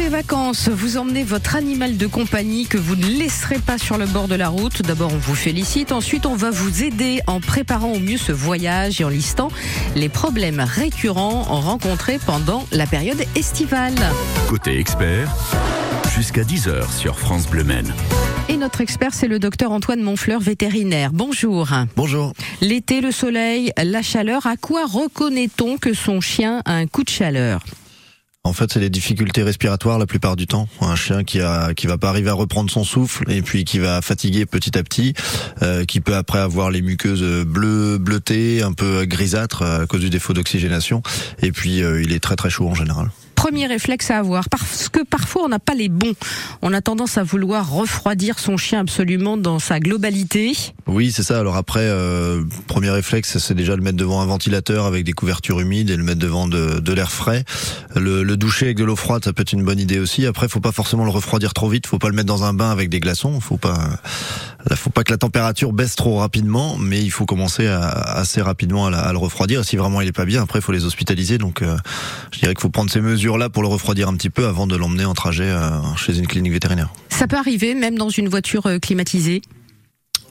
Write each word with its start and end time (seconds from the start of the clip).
les 0.00 0.08
vacances, 0.08 0.70
vous 0.70 0.96
emmenez 0.96 1.24
votre 1.24 1.56
animal 1.56 1.98
de 1.98 2.06
compagnie 2.06 2.66
que 2.66 2.78
vous 2.78 2.96
ne 2.96 3.04
laisserez 3.04 3.58
pas 3.58 3.76
sur 3.76 3.98
le 3.98 4.06
bord 4.06 4.28
de 4.28 4.34
la 4.34 4.48
route. 4.48 4.80
D'abord, 4.80 5.12
on 5.12 5.18
vous 5.18 5.34
félicite. 5.34 5.92
Ensuite, 5.92 6.24
on 6.24 6.36
va 6.36 6.50
vous 6.50 6.82
aider 6.82 7.20
en 7.26 7.40
préparant 7.40 7.92
au 7.92 7.98
mieux 7.98 8.16
ce 8.16 8.32
voyage 8.32 9.02
et 9.02 9.04
en 9.04 9.10
listant 9.10 9.48
les 9.96 10.08
problèmes 10.08 10.60
récurrents 10.60 11.42
rencontrés 11.42 12.18
pendant 12.24 12.66
la 12.72 12.86
période 12.86 13.22
estivale. 13.36 13.94
Côté 14.48 14.78
expert, 14.78 15.30
jusqu'à 16.16 16.44
10h 16.44 16.90
sur 16.96 17.18
France 17.18 17.46
Bleu 17.46 17.64
Maine. 17.64 17.92
Et 18.48 18.56
notre 18.56 18.80
expert, 18.80 19.12
c'est 19.12 19.28
le 19.28 19.38
docteur 19.38 19.70
Antoine 19.70 20.00
Monfleur, 20.00 20.40
vétérinaire. 20.40 21.10
Bonjour. 21.12 21.68
Bonjour. 21.96 22.32
L'été, 22.62 23.02
le 23.02 23.12
soleil, 23.12 23.70
la 23.76 24.00
chaleur, 24.00 24.46
à 24.46 24.56
quoi 24.56 24.86
reconnaît-on 24.86 25.76
que 25.76 25.92
son 25.92 26.22
chien 26.22 26.62
a 26.64 26.72
un 26.72 26.86
coup 26.86 27.04
de 27.04 27.10
chaleur? 27.10 27.62
En 28.42 28.54
fait, 28.54 28.72
c'est 28.72 28.80
les 28.80 28.88
difficultés 28.88 29.42
respiratoires 29.42 29.98
la 29.98 30.06
plupart 30.06 30.34
du 30.34 30.46
temps. 30.46 30.66
Un 30.80 30.96
chien 30.96 31.24
qui 31.24 31.40
a 31.40 31.74
qui 31.74 31.86
va 31.86 31.98
pas 31.98 32.08
arriver 32.08 32.30
à 32.30 32.34
reprendre 32.34 32.70
son 32.70 32.84
souffle 32.84 33.30
et 33.30 33.42
puis 33.42 33.64
qui 33.64 33.78
va 33.78 34.00
fatiguer 34.00 34.46
petit 34.46 34.78
à 34.78 34.82
petit, 34.82 35.14
euh, 35.62 35.84
qui 35.84 36.00
peut 36.00 36.16
après 36.16 36.38
avoir 36.38 36.70
les 36.70 36.80
muqueuses 36.80 37.44
bleues, 37.44 37.98
bleutées, 37.98 38.62
un 38.62 38.72
peu 38.72 39.04
grisâtres 39.04 39.62
à 39.62 39.86
cause 39.86 40.00
du 40.00 40.10
défaut 40.10 40.32
d'oxygénation. 40.32 41.02
Et 41.42 41.52
puis, 41.52 41.82
euh, 41.82 42.02
il 42.02 42.12
est 42.12 42.20
très 42.20 42.36
très 42.36 42.48
chaud 42.48 42.68
en 42.68 42.74
général 42.74 43.10
premier 43.40 43.66
réflexe 43.66 44.10
à 44.10 44.18
avoir 44.18 44.50
Parce 44.50 44.90
que 44.90 45.02
parfois 45.02 45.44
on 45.44 45.48
n'a 45.48 45.58
pas 45.58 45.74
les 45.74 45.88
bons. 45.88 46.12
On 46.60 46.74
a 46.74 46.82
tendance 46.82 47.16
à 47.16 47.22
vouloir 47.22 47.70
refroidir 47.70 48.38
son 48.38 48.58
chien 48.58 48.80
absolument 48.80 49.38
dans 49.38 49.58
sa 49.58 49.80
globalité. 49.80 50.52
Oui, 50.86 51.10
c'est 51.10 51.22
ça. 51.22 51.38
Alors 51.38 51.56
après, 51.56 51.84
euh, 51.84 52.42
premier 52.66 52.90
réflexe, 52.90 53.38
c'est 53.38 53.54
déjà 53.54 53.76
le 53.76 53.82
mettre 53.82 53.96
devant 53.96 54.20
un 54.20 54.26
ventilateur 54.26 54.84
avec 54.84 55.04
des 55.04 55.12
couvertures 55.12 55.58
humides 55.58 55.88
et 55.88 55.96
le 55.96 56.04
mettre 56.04 56.18
devant 56.18 56.48
de, 56.48 56.80
de 56.80 56.92
l'air 56.92 57.10
frais. 57.10 57.46
Le, 57.96 58.24
le, 58.24 58.36
doucher 58.36 58.66
avec 58.66 58.76
de 58.76 58.84
l'eau 58.84 58.96
froide, 58.96 59.24
ça 59.24 59.32
peut 59.32 59.40
être 59.40 59.54
une 59.54 59.64
bonne 59.64 59.78
idée 59.78 60.00
aussi. 60.00 60.26
Après, 60.26 60.46
faut 60.46 60.60
pas 60.60 60.72
forcément 60.72 61.04
le 61.04 61.10
refroidir 61.10 61.54
trop 61.54 61.70
vite. 61.70 61.86
Faut 61.86 61.98
pas 61.98 62.08
le 62.08 62.14
mettre 62.14 62.28
dans 62.28 62.44
un 62.44 62.52
bain 62.52 62.70
avec 62.70 62.90
des 62.90 63.00
glaçons. 63.00 63.40
Faut 63.40 63.56
pas, 63.56 63.78
faut 64.74 64.90
pas 64.90 65.02
que 65.02 65.12
la 65.12 65.18
température 65.18 65.72
baisse 65.72 65.96
trop 65.96 66.18
rapidement, 66.18 66.76
mais 66.76 67.02
il 67.02 67.10
faut 67.10 67.24
commencer 67.24 67.68
à, 67.68 67.88
assez 67.88 68.42
rapidement 68.42 68.86
à, 68.88 69.12
le 69.12 69.18
refroidir. 69.18 69.64
Si 69.64 69.76
vraiment 69.76 70.02
il 70.02 70.08
est 70.08 70.12
pas 70.12 70.26
bien, 70.26 70.42
après, 70.42 70.60
faut 70.60 70.72
les 70.72 70.84
hospitaliser. 70.84 71.38
Donc, 71.38 71.62
euh, 71.62 71.76
je 72.32 72.40
dirais 72.40 72.54
qu'il 72.54 72.60
faut 72.60 72.68
prendre 72.68 72.90
ces 72.90 73.00
mesures 73.00 73.29
là 73.38 73.48
pour 73.48 73.62
le 73.62 73.68
refroidir 73.68 74.08
un 74.08 74.14
petit 74.14 74.30
peu 74.30 74.46
avant 74.46 74.66
de 74.66 74.76
l'emmener 74.76 75.04
en 75.04 75.14
trajet 75.14 75.48
euh, 75.48 75.70
chez 75.96 76.16
une 76.18 76.26
clinique 76.26 76.52
vétérinaire. 76.52 76.92
Ça 77.08 77.26
peut 77.26 77.36
arriver 77.36 77.74
même 77.74 77.96
dans 77.96 78.08
une 78.08 78.28
voiture 78.28 78.66
euh, 78.66 78.78
climatisée 78.78 79.42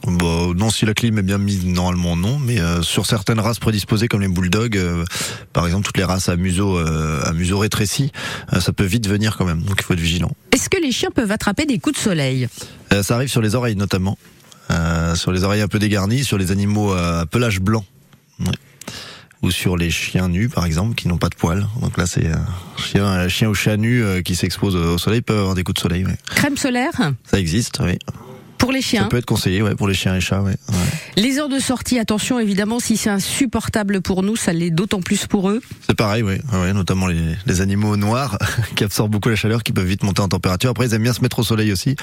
Bon, 0.03 0.53
non, 0.53 0.69
si 0.69 0.85
la 0.85 0.93
clim 0.93 1.17
est 1.17 1.23
bien 1.23 1.37
mise, 1.37 1.65
normalement 1.65 2.15
non, 2.15 2.39
mais 2.39 2.57
euh, 2.59 2.81
sur 2.81 3.05
certaines 3.05 3.41
races 3.41 3.59
prédisposées 3.59 4.07
comme 4.07 4.21
les 4.21 4.29
bulldogs, 4.29 4.79
par 5.51 5.65
exemple 5.65 5.85
toutes 5.85 5.97
les 5.97 6.05
races 6.05 6.29
à 6.29 6.37
museau, 6.37 6.77
à 6.77 7.33
museau 7.33 7.59
rétréci, 7.59 8.13
ça 8.61 8.71
peut 8.71 8.85
vite 8.85 9.09
venir 9.09 9.35
quand 9.35 9.43
même, 9.43 9.61
donc 9.61 9.75
il 9.77 9.83
faut 9.83 9.93
être 9.93 9.99
vigilant. 9.99 10.31
Est-ce 10.53 10.69
que 10.69 10.81
les 10.81 10.93
chiens 10.93 11.11
peuvent 11.13 11.33
attraper 11.33 11.65
des 11.65 11.79
coups 11.79 11.97
de 11.97 12.01
soleil? 12.01 12.47
Ça 13.01 13.15
arrive 13.15 13.27
sur 13.27 13.41
les 13.41 13.55
oreilles 13.55 13.75
notamment, 13.75 14.17
sur 15.15 15.33
les 15.33 15.43
oreilles 15.43 15.61
un 15.61 15.67
peu 15.67 15.79
dégarnies, 15.79 16.23
sur 16.23 16.37
les 16.37 16.51
animaux 16.51 16.93
à 16.93 17.25
pelage 17.25 17.59
blanc. 17.59 17.83
Ou 19.41 19.51
sur 19.51 19.77
les 19.77 19.89
chiens 19.89 20.27
nus 20.27 20.49
par 20.49 20.65
exemple 20.65 20.95
qui 20.95 21.07
n'ont 21.07 21.17
pas 21.17 21.29
de 21.29 21.35
poils. 21.35 21.67
Donc 21.81 21.97
là 21.97 22.05
c'est 22.05 22.27
un 22.27 22.45
chien, 22.77 23.05
un 23.05 23.27
chien 23.27 23.49
au 23.49 23.53
chat 23.53 23.77
nu 23.77 24.03
euh, 24.03 24.21
qui 24.21 24.35
s'expose 24.35 24.75
au 24.75 24.97
soleil 24.97 25.21
peut 25.21 25.37
avoir 25.37 25.55
des 25.55 25.63
coups 25.63 25.75
de 25.75 25.81
soleil. 25.81 26.05
Crème 26.35 26.57
solaire 26.57 27.13
Ça 27.23 27.39
existe, 27.39 27.79
oui. 27.81 27.97
Pour 28.59 28.73
les 28.73 28.81
chiens. 28.81 29.03
Ça 29.03 29.07
peut 29.07 29.17
être 29.17 29.25
conseillé, 29.25 29.61
ouais, 29.61 29.73
pour 29.73 29.87
les 29.87 29.93
chiens 29.93 30.13
et 30.15 30.19
chats, 30.19 30.41
ouais. 30.41 30.55
Les 31.15 31.39
heures 31.39 31.47
de 31.47 31.59
sortie, 31.59 31.97
attention, 31.97 32.39
évidemment, 32.39 32.81
si 32.81 32.97
c'est 32.97 33.09
insupportable 33.09 34.01
pour 34.01 34.21
nous, 34.21 34.35
ça 34.35 34.51
l'est 34.51 34.69
d'autant 34.69 34.99
plus 34.99 35.27
pour 35.27 35.49
eux. 35.49 35.61
C'est 35.87 35.95
pareil, 35.95 36.23
oui, 36.23 36.35
ouais, 36.51 36.73
notamment 36.73 37.07
les, 37.07 37.35
les, 37.45 37.61
animaux 37.61 37.95
noirs 37.95 38.37
qui 38.75 38.83
absorbent 38.83 39.11
beaucoup 39.11 39.29
la 39.29 39.37
chaleur, 39.37 39.63
qui 39.63 39.71
peuvent 39.71 39.85
vite 39.85 40.03
monter 40.03 40.21
en 40.21 40.27
température. 40.27 40.69
Après, 40.71 40.87
ils 40.87 40.93
aiment 40.93 41.03
bien 41.03 41.13
se 41.13 41.21
mettre 41.21 41.39
au 41.39 41.43
soleil 41.43 41.71
aussi, 41.71 41.95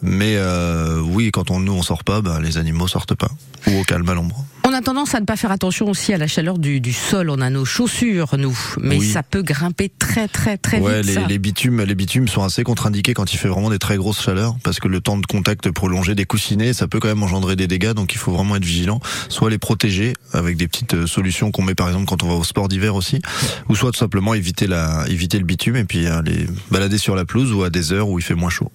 mais 0.00 0.36
euh, 0.36 1.00
oui, 1.00 1.30
quand 1.32 1.50
on 1.50 1.60
nous 1.60 1.74
on 1.74 1.82
sort 1.82 2.02
pas, 2.02 2.22
bah, 2.22 2.40
les 2.42 2.56
animaux 2.56 2.88
sortent 2.88 3.14
pas 3.14 3.30
ou 3.66 3.80
au 3.80 3.84
calme 3.84 4.08
à 4.08 4.14
l'ombre. 4.14 4.46
On 4.70 4.72
a 4.72 4.82
tendance 4.82 5.16
à 5.16 5.20
ne 5.20 5.24
pas 5.24 5.34
faire 5.34 5.50
attention 5.50 5.88
aussi 5.88 6.14
à 6.14 6.16
la 6.16 6.28
chaleur 6.28 6.56
du, 6.56 6.80
du 6.80 6.92
sol. 6.92 7.28
On 7.28 7.40
a 7.40 7.50
nos 7.50 7.64
chaussures, 7.64 8.36
nous, 8.38 8.56
mais 8.80 9.00
ça 9.00 9.24
peut 9.24 9.42
grimper 9.42 9.88
très 9.88 10.28
très 10.28 10.58
très 10.58 10.78
ouais, 10.78 11.02
vite. 11.02 11.16
Les, 11.16 11.26
les, 11.26 11.38
bitumes, 11.40 11.82
les 11.82 11.96
bitumes 11.96 12.28
sont 12.28 12.44
assez 12.44 12.62
contre-indiqués 12.62 13.12
quand 13.12 13.34
il 13.34 13.36
fait 13.36 13.48
vraiment 13.48 13.70
des 13.70 13.80
très 13.80 13.96
grosses 13.96 14.22
chaleurs, 14.22 14.54
parce 14.62 14.78
que 14.78 14.86
le 14.86 15.00
temps 15.00 15.18
de 15.18 15.26
contact 15.26 15.72
prolongé 15.72 16.14
des 16.14 16.24
coussinets, 16.24 16.72
ça 16.72 16.86
peut 16.86 17.00
quand 17.00 17.08
même 17.08 17.24
engendrer 17.24 17.56
des 17.56 17.66
dégâts. 17.66 17.94
Donc 17.94 18.14
il 18.14 18.18
faut 18.18 18.30
vraiment 18.30 18.54
être 18.54 18.64
vigilant, 18.64 19.00
soit 19.28 19.50
les 19.50 19.58
protéger 19.58 20.12
avec 20.32 20.56
des 20.56 20.68
petites 20.68 20.94
euh, 20.94 21.06
solutions 21.08 21.50
qu'on 21.50 21.62
met 21.62 21.74
par 21.74 21.88
exemple 21.88 22.06
quand 22.06 22.22
on 22.22 22.28
va 22.28 22.34
au 22.34 22.44
sport 22.44 22.68
d'hiver 22.68 22.94
aussi, 22.94 23.20
ou 23.68 23.74
soit 23.74 23.90
tout 23.90 23.98
simplement 23.98 24.34
éviter 24.34 24.68
la, 24.68 25.04
éviter 25.08 25.40
le 25.40 25.44
bitume 25.46 25.74
et 25.74 25.84
puis 25.84 26.06
aller 26.06 26.46
balader 26.70 26.98
sur 26.98 27.16
la 27.16 27.24
pelouse 27.24 27.52
ou 27.52 27.64
à 27.64 27.70
des 27.70 27.92
heures 27.92 28.08
où 28.08 28.20
il 28.20 28.24
fait 28.24 28.36
moins 28.36 28.50
chaud 28.50 28.70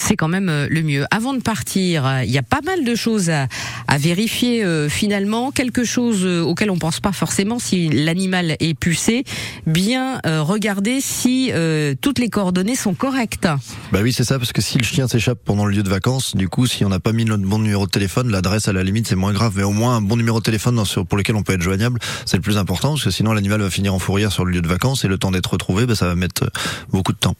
c'est 0.00 0.16
quand 0.16 0.28
même 0.28 0.48
euh, 0.48 0.66
le 0.68 0.82
mieux. 0.82 1.04
Avant 1.10 1.34
de 1.34 1.40
partir, 1.40 2.06
euh, 2.06 2.24
il 2.24 2.30
y 2.30 2.38
a 2.38 2.42
pas 2.42 2.60
mal 2.64 2.84
de 2.84 2.94
choses 2.94 3.30
à, 3.30 3.46
à 3.86 3.98
vérifier 3.98 4.64
euh, 4.64 4.88
finalement. 4.88 5.50
Quelque 5.50 5.84
chose 5.84 6.24
auquel 6.24 6.70
on 6.70 6.78
pense 6.78 7.00
pas 7.00 7.12
forcément 7.12 7.58
si 7.58 7.88
l'animal 7.88 8.56
est 8.60 8.74
pucé. 8.74 9.24
Bien 9.66 10.20
regarder 10.24 11.00
si 11.00 11.52
toutes 12.00 12.18
les 12.18 12.28
coordonnées 12.28 12.76
sont 12.76 12.94
correctes. 12.94 13.48
Bah 13.92 14.00
oui, 14.02 14.12
c'est 14.12 14.24
ça, 14.24 14.38
parce 14.38 14.52
que 14.52 14.62
si 14.62 14.78
le 14.78 14.84
chien 14.84 15.08
s'échappe 15.08 15.38
pendant 15.44 15.66
le 15.66 15.72
lieu 15.72 15.82
de 15.82 15.88
vacances, 15.88 16.36
du 16.36 16.48
coup, 16.48 16.66
si 16.66 16.84
on 16.84 16.88
n'a 16.88 17.00
pas 17.00 17.12
mis 17.12 17.24
notre 17.24 17.44
bon 17.44 17.58
numéro 17.58 17.86
de 17.86 17.90
téléphone, 17.90 18.30
l'adresse 18.30 18.68
à 18.68 18.72
la 18.72 18.82
limite 18.82 19.06
c'est 19.08 19.16
moins 19.16 19.32
grave, 19.32 19.54
mais 19.56 19.62
au 19.62 19.72
moins 19.72 19.96
un 19.96 20.00
bon 20.00 20.16
numéro 20.16 20.38
de 20.38 20.44
téléphone 20.44 20.76
dans, 20.76 21.04
pour 21.04 21.18
lequel 21.18 21.36
on 21.36 21.42
peut 21.42 21.52
être 21.52 21.62
joignable, 21.62 21.98
c'est 22.24 22.36
le 22.36 22.42
plus 22.42 22.58
important, 22.58 22.90
parce 22.90 23.04
que 23.04 23.10
sinon 23.10 23.32
l'animal 23.32 23.60
va 23.60 23.70
finir 23.70 23.94
en 23.94 23.98
fourrière 23.98 24.32
sur 24.32 24.44
le 24.44 24.52
lieu 24.52 24.62
de 24.62 24.68
vacances 24.68 25.04
et 25.04 25.08
le 25.08 25.18
temps 25.18 25.30
d'être 25.30 25.52
retrouvé, 25.52 25.86
bah, 25.86 25.94
ça 25.94 26.06
va 26.06 26.14
mettre 26.14 26.50
beaucoup 26.90 27.12
de 27.12 27.18
temps. 27.18 27.36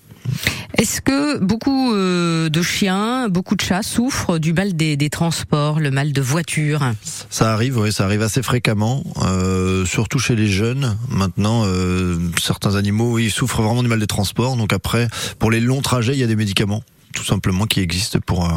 Est-ce 0.78 1.00
que 1.00 1.38
beaucoup 1.38 1.92
euh, 1.92 2.48
de 2.48 2.62
chiens, 2.62 3.28
beaucoup 3.28 3.56
de 3.56 3.60
chats 3.60 3.82
souffrent 3.82 4.38
du 4.38 4.53
mal 4.53 4.75
des, 4.75 5.10
transports, 5.10 5.81
le 5.81 5.91
mal 5.91 6.12
de 6.12 6.22
voiture? 6.22 6.81
Ça 7.28 7.53
arrive, 7.53 7.78
oui, 7.78 7.92
ça 7.92 8.04
arrive 8.04 8.22
assez 8.22 8.42
fréquemment, 8.42 9.03
euh, 9.22 9.84
surtout 9.84 10.19
chez 10.19 10.36
les 10.36 10.47
jeunes. 10.47 10.97
Maintenant, 11.09 11.64
euh, 11.66 12.19
certains 12.41 12.76
animaux, 12.76 13.12
oui, 13.12 13.30
souffrent 13.30 13.62
vraiment 13.62 13.82
du 13.82 13.88
mal 13.88 14.00
des 14.00 14.06
transports. 14.06 14.56
Donc 14.56 14.72
après, 14.72 15.09
pour 15.38 15.50
les 15.50 15.60
longs 15.60 15.82
trajets, 15.82 16.14
il 16.14 16.19
y 16.19 16.25
a 16.25 16.28
des 16.28 16.36
médicaments, 16.36 16.82
tout 17.14 17.25
simplement, 17.25 17.66
qui 17.66 17.80
existent 17.80 18.19
pour 18.25 18.50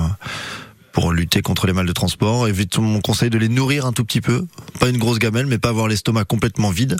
pour 0.93 1.11
lutter 1.11 1.41
contre 1.41 1.65
les 1.65 1.73
mal 1.73 1.87
de 1.87 1.91
transport. 1.91 2.47
Évitons 2.47 2.83
mon 2.83 3.01
conseil 3.01 3.31
de 3.31 3.39
les 3.39 3.49
nourrir 3.49 3.87
un 3.87 3.93
tout 3.93 4.05
petit 4.05 4.21
peu, 4.21 4.45
pas 4.79 4.89
une 4.89 4.99
grosse 4.99 5.17
gamelle, 5.17 5.47
mais 5.47 5.57
pas 5.57 5.69
avoir 5.69 5.87
l'estomac 5.87 6.23
complètement 6.25 6.69
vide, 6.69 6.97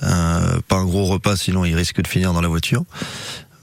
pas 0.00 0.76
un 0.76 0.84
gros 0.84 1.06
repas, 1.06 1.34
sinon 1.34 1.64
il 1.64 1.74
risque 1.74 2.00
de 2.00 2.06
finir 2.06 2.32
dans 2.32 2.40
la 2.40 2.46
voiture. 2.46 2.84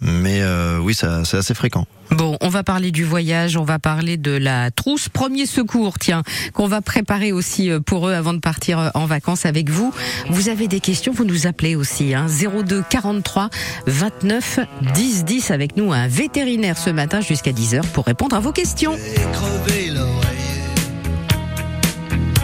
Mais 0.03 0.41
euh, 0.41 0.80
oui, 0.80 0.94
c'est 0.96 1.38
assez 1.38 1.53
fréquent. 1.53 1.86
Bon, 2.12 2.38
on 2.41 2.50
va 2.50 2.62
parler 2.62 2.91
du 2.91 3.06
voyage, 3.06 3.56
on 3.56 3.64
va 3.64 3.80
parler 3.80 4.18
de 4.18 4.31
la 4.31 4.69
trousse 4.69 5.08
premier 5.08 5.46
secours, 5.46 5.97
tiens, 5.97 6.24
qu'on 6.53 6.68
va 6.68 6.81
préparer 6.81 7.31
aussi 7.31 7.72
euh, 7.72 7.80
pour 7.80 8.09
eux 8.09 8.13
avant 8.13 8.34
de 8.34 8.40
partir 8.40 8.80
euh, 8.80 8.90
en 8.96 9.06
vacances 9.06 9.46
avec 9.46 9.69
vous. 9.69 9.94
Vous 10.30 10.50
avez 10.50 10.68
des 10.68 10.81
questions, 10.81 11.13
vous 11.13 11.24
nous 11.24 11.47
appelez 11.47 11.75
aussi, 11.75 12.13
hein, 12.13 12.28
02 12.28 12.84
43 12.90 13.50
29 13.88 14.59
10 14.94 15.24
10 15.24 15.52
avec 15.52 15.78
nous, 15.78 15.94
un 15.94 16.08
vétérinaire 16.08 16.78
ce 16.78 16.90
matin 16.90 17.22
jusqu'à 17.22 17.52
10h 17.52 17.81
pour 17.94 18.06
répondre 18.06 18.36
à 18.36 18.42
vos 18.42 18.52
questions. 18.52 18.97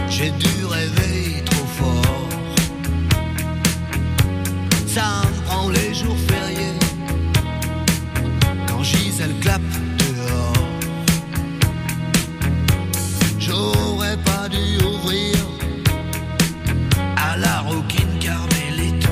J'ai 0.10 0.32
dû 0.32 0.66
rêver 0.66 1.44
trop 1.46 1.66
fort. 1.78 2.30
Ça 4.88 5.22
me 5.30 5.46
prend 5.46 5.70
les 5.70 5.94
jours 5.94 6.18
elle 9.22 9.36
clappe 9.40 9.62
dehors. 9.98 10.54
J'aurais 13.40 14.18
pas 14.18 14.48
dû 14.50 14.84
ouvrir 14.86 15.36
à 17.18 17.36
la 17.38 17.60
roquine 17.60 18.18
carmélite. 18.20 19.08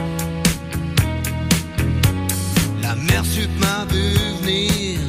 La 2.82 2.96
mer 2.96 3.26
sup 3.26 3.50
m'a 3.60 3.86
vu 3.92 4.14
venir. 4.42 5.00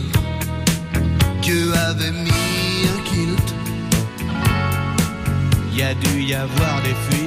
Dieu 1.43 1.73
avait 1.75 2.13
mis 2.13 2.89
un 2.95 3.01
kilt. 3.09 3.55
Y 5.75 5.83
a 5.83 5.95
dû 5.95 6.23
y 6.23 6.35
avoir 6.35 6.83
des 6.83 6.95
fuites. 7.09 7.18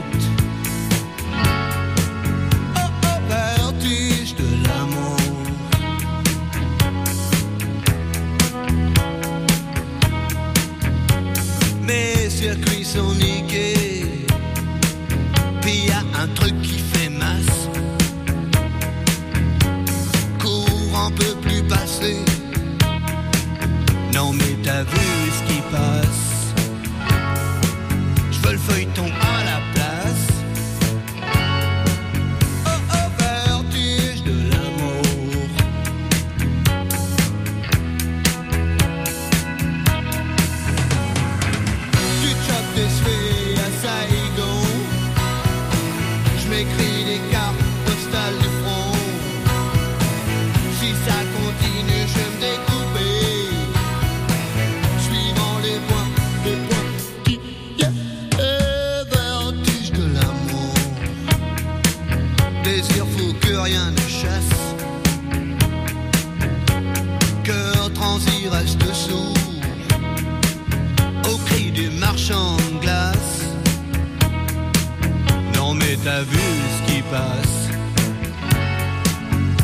T'as 76.04 76.22
vu 76.24 76.40
ce 76.40 76.92
qui 76.92 77.02
passe. 77.04 77.70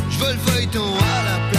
Je 0.10 0.18
veux 0.19 0.34
le 0.34 0.39
feuilleton 0.39 0.94
à 0.95 1.24
la 1.24 1.50
place. 1.50 1.56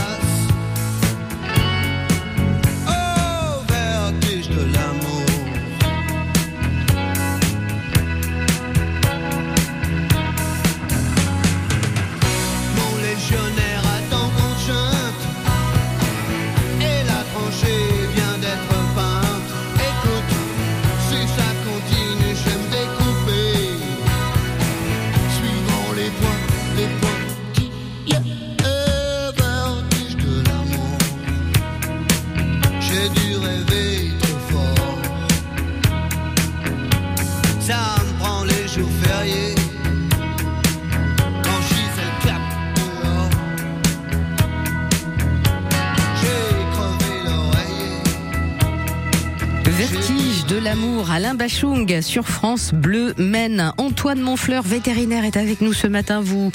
De 50.59 50.65
l'amour, 50.65 51.11
Alain 51.11 51.35
Bachung 51.35 52.01
sur 52.01 52.27
France 52.27 52.73
Bleu 52.73 53.15
Maine. 53.17 53.73
Antoine 53.77 54.21
Monfleur, 54.21 54.63
vétérinaire, 54.63 55.25
est 55.25 55.37
avec 55.37 55.61
nous 55.61 55.73
ce 55.73 55.87
matin. 55.87 56.21
Vous 56.21 56.51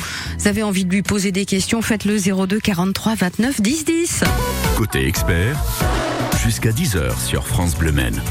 avez 0.45 0.63
envie 0.63 0.83
de 0.83 0.89
lui 0.89 1.03
poser 1.03 1.31
des 1.31 1.45
questions, 1.45 1.81
faites-le 1.81 2.17
02 2.17 2.59
43 2.59 3.15
29 3.15 3.61
10 3.61 3.85
10. 3.85 4.23
Côté 4.77 5.07
expert, 5.07 5.57
jusqu'à 6.43 6.71
10h 6.71 7.17
sur 7.23 7.47
France 7.47 7.75
Bleu 7.77 7.91
Maine. 7.91 8.21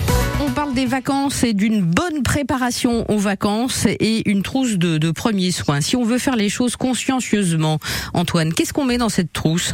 On 0.47 0.51
parle 0.51 0.75
des 0.75 0.87
vacances 0.87 1.43
et 1.45 1.55
d'une 1.55 1.81
bonne 1.81 2.23
préparation 2.23 3.11
aux 3.11 3.19
vacances 3.19 3.87
et 3.87 4.29
une 4.31 4.43
trousse 4.43 4.79
de, 4.79 4.99
de 4.99 5.11
premiers 5.11 5.53
soins. 5.53 5.81
Si 5.81 5.97
on 5.97 6.05
veut 6.05 6.19
faire 6.19 6.37
les 6.37 6.49
choses 6.49 6.77
consciencieusement, 6.77 7.79
Antoine, 8.15 8.53
qu'est-ce 8.53 8.73
qu'on 8.73 8.85
met 8.85 8.99
dans 8.99 9.09
cette 9.09 9.33
trousse? 9.33 9.73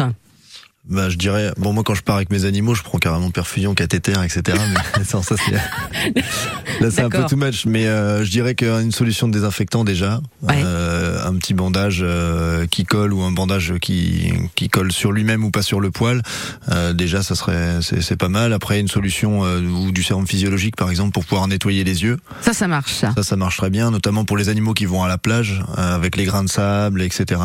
Bah, 0.88 1.10
je 1.10 1.16
dirais, 1.16 1.52
bon, 1.58 1.72
moi, 1.74 1.82
quand 1.84 1.94
je 1.94 2.02
pars 2.02 2.16
avec 2.16 2.30
mes 2.30 2.46
animaux, 2.46 2.74
je 2.74 2.82
prends 2.82 2.98
carrément 2.98 3.30
perfusion, 3.30 3.74
cathéter, 3.74 4.12
etc. 4.24 4.56
Mais 4.96 5.04
ça, 5.04 5.22
ça 5.22 5.34
c'est, 5.36 5.52
là, 6.80 6.90
c'est 6.90 7.02
un 7.02 7.10
peu 7.10 7.24
too 7.26 7.36
much. 7.36 7.66
Mais 7.66 7.86
euh, 7.86 8.24
je 8.24 8.30
dirais 8.30 8.54
qu'une 8.54 8.90
solution 8.92 9.28
de 9.28 9.32
désinfectant 9.34 9.84
déjà, 9.84 10.20
Ouais. 10.42 10.62
euh, 10.64 11.26
un 11.26 11.34
petit 11.34 11.52
bandage 11.52 12.00
euh, 12.02 12.66
qui 12.66 12.84
colle 12.84 13.12
ou 13.12 13.22
un 13.22 13.32
bandage 13.32 13.74
qui 13.82 14.32
qui 14.54 14.68
colle 14.68 14.90
sur 14.92 15.12
lui-même 15.12 15.44
ou 15.44 15.50
pas 15.50 15.62
sur 15.62 15.80
le 15.80 15.90
poil, 15.90 16.22
euh, 16.70 16.92
déjà, 16.94 17.22
ça 17.22 17.34
serait, 17.34 17.80
c'est, 17.82 18.00
c'est 18.00 18.16
pas 18.16 18.28
mal. 18.30 18.52
Après, 18.54 18.80
une 18.80 18.88
solution 18.88 19.44
euh, 19.44 19.60
ou 19.60 19.92
du 19.92 20.02
sérum 20.02 20.26
physiologique, 20.26 20.76
par 20.76 20.88
exemple, 20.90 21.12
pour 21.12 21.24
pouvoir 21.26 21.48
nettoyer 21.48 21.84
les 21.84 22.02
yeux. 22.02 22.16
Ça, 22.40 22.54
ça 22.54 22.66
marche, 22.66 22.92
ça. 22.94 23.12
Ça, 23.14 23.22
ça 23.22 23.36
marche 23.36 23.58
très 23.58 23.68
bien, 23.70 23.90
notamment 23.90 24.24
pour 24.24 24.36
les 24.38 24.48
animaux 24.48 24.72
qui 24.74 24.86
vont 24.86 25.02
à 25.02 25.08
la 25.08 25.18
plage, 25.18 25.62
euh, 25.76 25.94
avec 25.94 26.16
les 26.16 26.24
grains 26.24 26.44
de 26.44 26.48
sable, 26.48 27.02
etc., 27.02 27.40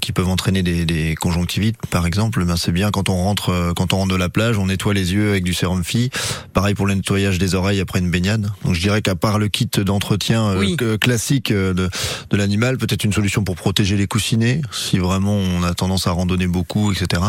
qui 0.00 0.12
peuvent 0.12 0.28
entraîner 0.28 0.62
des, 0.62 0.84
des 0.84 1.14
conjonctivites, 1.16 1.76
par 1.90 2.06
exemple. 2.06 2.27
Ben, 2.36 2.56
c'est 2.56 2.72
bien 2.72 2.90
quand 2.90 3.08
on 3.08 3.16
rentre, 3.16 3.50
euh, 3.50 3.72
quand 3.74 3.92
on 3.92 3.98
rentre 3.98 4.12
de 4.12 4.16
la 4.18 4.28
plage, 4.28 4.58
on 4.58 4.66
nettoie 4.66 4.94
les 4.94 5.12
yeux 5.12 5.30
avec 5.30 5.44
du 5.44 5.54
sérum 5.54 5.84
phi. 5.84 6.10
Pareil 6.52 6.74
pour 6.74 6.86
le 6.86 6.94
nettoyage 6.94 7.38
des 7.38 7.54
oreilles 7.54 7.80
après 7.80 7.98
une 7.98 8.10
baignade. 8.10 8.50
Donc, 8.64 8.74
je 8.74 8.80
dirais 8.80 9.02
qu'à 9.02 9.14
part 9.14 9.38
le 9.38 9.48
kit 9.48 9.68
d'entretien 9.84 10.42
euh, 10.48 10.58
Oui. 10.58 10.76
classique 11.00 11.50
euh, 11.50 11.74
de, 11.74 11.88
de 12.30 12.36
l'animal, 12.36 12.78
peut-être 12.78 13.04
une 13.04 13.12
solution 13.12 13.44
pour 13.44 13.56
protéger 13.56 13.96
les 13.96 14.06
coussinets, 14.06 14.60
si 14.72 14.98
vraiment 14.98 15.32
on 15.34 15.62
a 15.62 15.74
tendance 15.74 16.06
à 16.06 16.10
randonner 16.12 16.46
beaucoup, 16.46 16.92
etc. 16.92 17.22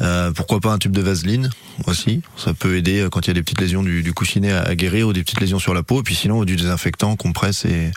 Euh, 0.00 0.30
pourquoi 0.32 0.60
pas 0.60 0.72
un 0.72 0.78
tube 0.78 0.92
de 0.92 1.02
vaseline 1.02 1.50
aussi 1.86 2.22
Ça 2.36 2.54
peut 2.54 2.76
aider 2.76 3.06
quand 3.10 3.20
il 3.26 3.28
y 3.28 3.30
a 3.30 3.34
des 3.34 3.42
petites 3.42 3.60
lésions 3.60 3.82
du, 3.82 4.02
du 4.02 4.12
coussinet 4.12 4.52
à, 4.52 4.62
à 4.62 4.74
guérir 4.74 5.08
ou 5.08 5.12
des 5.12 5.22
petites 5.22 5.40
lésions 5.40 5.58
sur 5.58 5.74
la 5.74 5.82
peau. 5.82 6.00
Et 6.00 6.02
puis 6.02 6.14
sinon, 6.14 6.44
du 6.44 6.56
désinfectant, 6.56 7.16
compresse 7.16 7.64
et, 7.64 7.90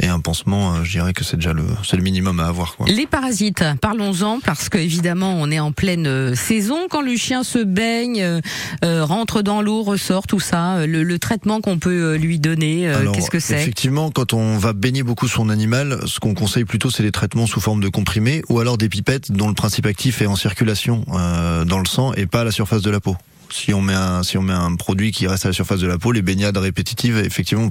et 0.00 0.06
un 0.08 0.20
pansement, 0.20 0.84
je 0.84 0.90
dirais 0.90 1.12
que 1.12 1.24
c'est 1.24 1.36
déjà 1.36 1.52
le, 1.52 1.64
c'est 1.84 1.96
le 1.96 2.02
minimum 2.02 2.40
à 2.40 2.46
avoir. 2.46 2.76
Quoi. 2.76 2.86
Les 2.88 3.06
parasites, 3.06 3.64
parlons-en 3.80 4.40
parce 4.40 4.68
que 4.68 4.78
évidemment 4.78 5.34
on 5.38 5.50
est 5.50 5.60
en 5.60 5.72
pleine 5.78 6.08
euh, 6.08 6.34
saison 6.34 6.88
quand 6.90 7.02
le 7.02 7.14
chien 7.16 7.44
se 7.44 7.60
baigne, 7.60 8.20
euh, 8.20 8.40
euh, 8.84 9.04
rentre 9.04 9.42
dans 9.42 9.62
l'eau, 9.62 9.84
ressort 9.84 10.26
tout 10.26 10.40
ça. 10.40 10.84
Le, 10.86 11.04
le 11.04 11.18
traitement 11.20 11.60
qu'on 11.60 11.78
peut 11.78 12.16
lui 12.16 12.40
donner, 12.40 12.92
qu'est-ce 13.14 13.30
que 13.30 13.38
c'est? 13.38 13.62
Effectivement, 13.62 14.10
quand 14.10 14.32
on 14.32 14.58
va 14.58 14.72
baigner 14.72 15.04
beaucoup 15.04 15.28
son 15.28 15.48
animal, 15.48 16.00
ce 16.06 16.18
qu'on 16.18 16.34
conseille 16.34 16.64
plutôt, 16.64 16.90
c'est 16.90 17.04
des 17.04 17.12
traitements 17.12 17.46
sous 17.46 17.60
forme 17.60 17.80
de 17.80 17.88
comprimés 17.88 18.42
ou 18.48 18.58
alors 18.58 18.76
des 18.76 18.88
pipettes 18.88 19.30
dont 19.30 19.46
le 19.46 19.54
principe 19.54 19.86
actif 19.86 20.20
est 20.20 20.26
en 20.26 20.34
circulation 20.34 21.04
euh, 21.12 21.64
dans 21.64 21.78
le 21.78 21.86
sang 21.86 22.12
et 22.14 22.26
pas 22.26 22.40
à 22.40 22.44
la 22.44 22.50
surface 22.50 22.82
de 22.82 22.90
la 22.90 22.98
peau. 22.98 23.16
Si 23.50 23.72
on 23.72 23.80
met 23.80 23.94
un 23.94 24.22
si 24.22 24.36
on 24.38 24.42
met 24.42 24.52
un 24.52 24.74
produit 24.74 25.10
qui 25.10 25.26
reste 25.26 25.46
à 25.46 25.48
la 25.48 25.52
surface 25.52 25.80
de 25.80 25.86
la 25.86 25.98
peau, 25.98 26.12
les 26.12 26.22
baignades 26.22 26.56
répétitives 26.56 27.18
effectivement 27.18 27.68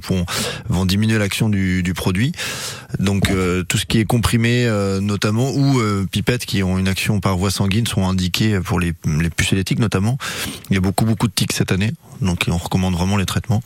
vont 0.68 0.86
diminuer 0.86 1.18
l'action 1.18 1.48
du, 1.48 1.82
du 1.82 1.94
produit. 1.94 2.32
Donc 2.98 3.30
euh, 3.30 3.62
tout 3.62 3.78
ce 3.78 3.86
qui 3.86 3.98
est 3.98 4.04
comprimé 4.04 4.66
euh, 4.66 5.00
notamment 5.00 5.50
ou 5.50 5.80
euh, 5.80 6.06
pipettes 6.10 6.46
qui 6.46 6.62
ont 6.62 6.78
une 6.78 6.88
action 6.88 7.20
par 7.20 7.36
voie 7.36 7.50
sanguine 7.50 7.86
sont 7.86 8.06
indiquées 8.06 8.60
pour 8.60 8.80
les 8.80 8.92
les 9.20 9.30
puces 9.30 9.52
électriques 9.52 9.78
notamment. 9.78 10.18
Il 10.70 10.74
y 10.74 10.76
a 10.76 10.80
beaucoup 10.80 11.04
beaucoup 11.04 11.28
de 11.28 11.32
tiques 11.32 11.52
cette 11.52 11.72
année, 11.72 11.92
donc 12.20 12.46
on 12.48 12.56
recommande 12.56 12.94
vraiment 12.94 13.16
les 13.16 13.26
traitements. 13.26 13.62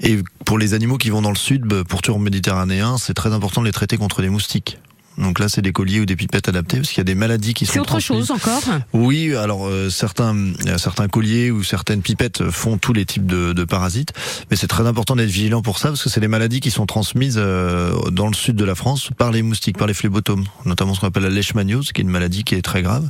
Et 0.00 0.18
pour 0.44 0.58
les 0.58 0.74
animaux 0.74 0.98
qui 0.98 1.10
vont 1.10 1.22
dans 1.22 1.30
le 1.30 1.36
sud, 1.36 1.62
bah, 1.62 1.82
pour 1.86 2.02
tour 2.02 2.18
méditerranéen, 2.18 2.98
c'est 2.98 3.14
très 3.14 3.32
important 3.32 3.60
de 3.60 3.66
les 3.66 3.72
traiter 3.72 3.96
contre 3.96 4.22
des 4.22 4.28
moustiques. 4.28 4.78
Donc 5.18 5.38
là, 5.40 5.48
c'est 5.48 5.62
des 5.62 5.72
colliers 5.72 6.00
ou 6.00 6.06
des 6.06 6.16
pipettes 6.16 6.48
adaptées 6.48 6.76
parce 6.78 6.88
qu'il 6.90 6.98
y 6.98 7.00
a 7.00 7.04
des 7.04 7.14
maladies 7.14 7.54
qui 7.54 7.66
sont 7.66 7.72
C'est 7.74 7.80
autre 7.80 7.88
transmises. 7.98 8.26
chose 8.28 8.30
encore 8.30 8.62
Oui, 8.92 9.34
alors 9.34 9.66
euh, 9.66 9.90
certains 9.90 10.34
euh, 10.36 10.78
certains 10.78 11.08
colliers 11.08 11.50
ou 11.50 11.62
certaines 11.64 12.02
pipettes 12.02 12.50
font 12.50 12.78
tous 12.78 12.92
les 12.92 13.04
types 13.04 13.26
de, 13.26 13.52
de 13.52 13.64
parasites, 13.64 14.12
mais 14.50 14.56
c'est 14.56 14.68
très 14.68 14.86
important 14.86 15.16
d'être 15.16 15.28
vigilant 15.30 15.60
pour 15.62 15.78
ça 15.78 15.88
parce 15.88 16.02
que 16.02 16.08
c'est 16.08 16.20
des 16.20 16.28
maladies 16.28 16.60
qui 16.60 16.70
sont 16.70 16.86
transmises 16.86 17.34
euh, 17.36 17.92
dans 18.10 18.28
le 18.28 18.34
sud 18.34 18.56
de 18.56 18.64
la 18.64 18.74
France 18.74 19.10
par 19.18 19.32
les 19.32 19.42
moustiques, 19.42 19.76
par 19.76 19.86
les 19.88 19.94
phlébotomes, 19.94 20.44
notamment 20.64 20.94
ce 20.94 21.00
qu'on 21.00 21.08
appelle 21.08 21.24
la 21.24 21.30
leishmaniose, 21.30 21.92
qui 21.92 22.00
est 22.00 22.04
une 22.04 22.10
maladie 22.10 22.44
qui 22.44 22.54
est 22.54 22.62
très 22.62 22.82
grave 22.82 23.08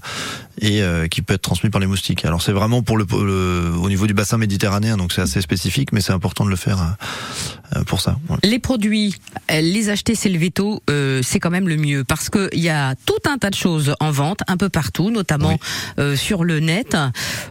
et 0.60 0.82
euh, 0.82 1.06
qui 1.08 1.22
peut 1.22 1.34
être 1.34 1.42
transmise 1.42 1.70
par 1.70 1.80
les 1.80 1.86
moustiques. 1.86 2.24
Alors 2.24 2.42
c'est 2.42 2.52
vraiment 2.52 2.82
pour 2.82 2.96
le, 2.96 3.04
le- 3.10 3.72
au 3.78 3.88
niveau 3.88 4.06
du 4.06 4.14
bassin 4.14 4.38
méditerranéen, 4.38 4.96
donc 4.96 5.12
c'est 5.12 5.20
assez 5.22 5.40
spécifique, 5.40 5.92
mais 5.92 6.00
c'est 6.00 6.12
important 6.12 6.44
de 6.44 6.50
le 6.50 6.56
faire 6.56 6.80
euh, 6.80 7.76
euh, 7.80 7.84
pour 7.84 8.00
ça. 8.00 8.16
ouais. 8.30 8.36
Les 8.42 8.58
produits, 8.58 9.14
les 9.50 9.90
acheter 9.90 10.14
c'est 10.14 10.28
le 10.30 10.38
veto, 10.38 10.82
euh, 10.90 11.20
c'est 11.22 11.38
quand 11.38 11.50
même 11.50 11.68
le 11.68 11.76
mieux 11.76 11.97
parce 12.06 12.28
que 12.30 12.48
il 12.52 12.60
y 12.60 12.68
a 12.68 12.94
tout 13.06 13.18
un 13.28 13.38
tas 13.38 13.50
de 13.50 13.54
choses 13.54 13.94
en 14.00 14.10
vente 14.10 14.40
un 14.48 14.56
peu 14.56 14.68
partout, 14.68 15.10
notamment 15.10 15.50
Oui. 15.50 15.56
euh, 15.98 16.16
sur 16.16 16.44
le 16.44 16.60
net, 16.60 16.96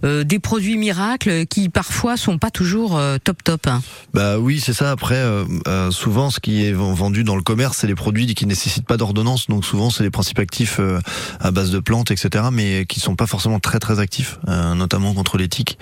euh, 0.04 0.24
des 0.24 0.40
produits 0.40 0.78
miracles 0.78 1.46
qui 1.46 1.70
parfois 1.70 2.18
sont 2.18 2.38
pas 2.38 2.52
toujours 2.52 2.98
euh, 2.98 3.18
top 3.24 3.44
top. 3.44 3.68
hein. 3.68 3.82
Bah 4.14 4.38
oui, 4.40 4.60
c'est 4.60 4.74
ça. 4.74 4.92
Après, 4.92 5.22
souvent, 5.92 6.30
ce 6.30 6.40
qui 6.40 6.66
est 6.66 6.72
vendu 6.74 7.24
dans 7.24 7.36
le 7.36 7.42
commerce, 7.42 7.78
c'est 7.80 7.88
les 7.88 7.96
produits 7.96 8.34
qui 8.36 8.46
nécessitent 8.46 8.86
pas 8.88 8.98
d'ordonnance. 8.98 9.48
Donc 9.48 9.66
souvent, 9.66 9.90
c'est 9.90 10.04
des 10.04 10.10
principes 10.12 10.40
actifs 10.40 10.80
à 11.40 11.52
base 11.52 11.72
de 11.72 11.80
plantes, 11.80 12.12
etc., 12.12 12.46
mais 12.52 12.86
qui 12.86 13.00
sont 13.00 13.16
pas 13.16 13.28
forcément 13.28 13.60
très 13.60 13.80
très 13.80 14.00
actifs, 14.00 14.40
notamment 14.48 15.14
contre 15.14 15.38
les 15.38 15.48
tiques. 15.48 15.78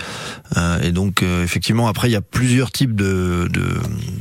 Et 0.83 0.91
donc, 0.91 1.23
effectivement, 1.23 1.87
après, 1.87 2.09
il 2.09 2.11
y 2.11 2.15
a 2.17 2.21
plusieurs 2.21 2.71
types 2.71 2.95
de, 2.95 3.47
de, 3.51 3.65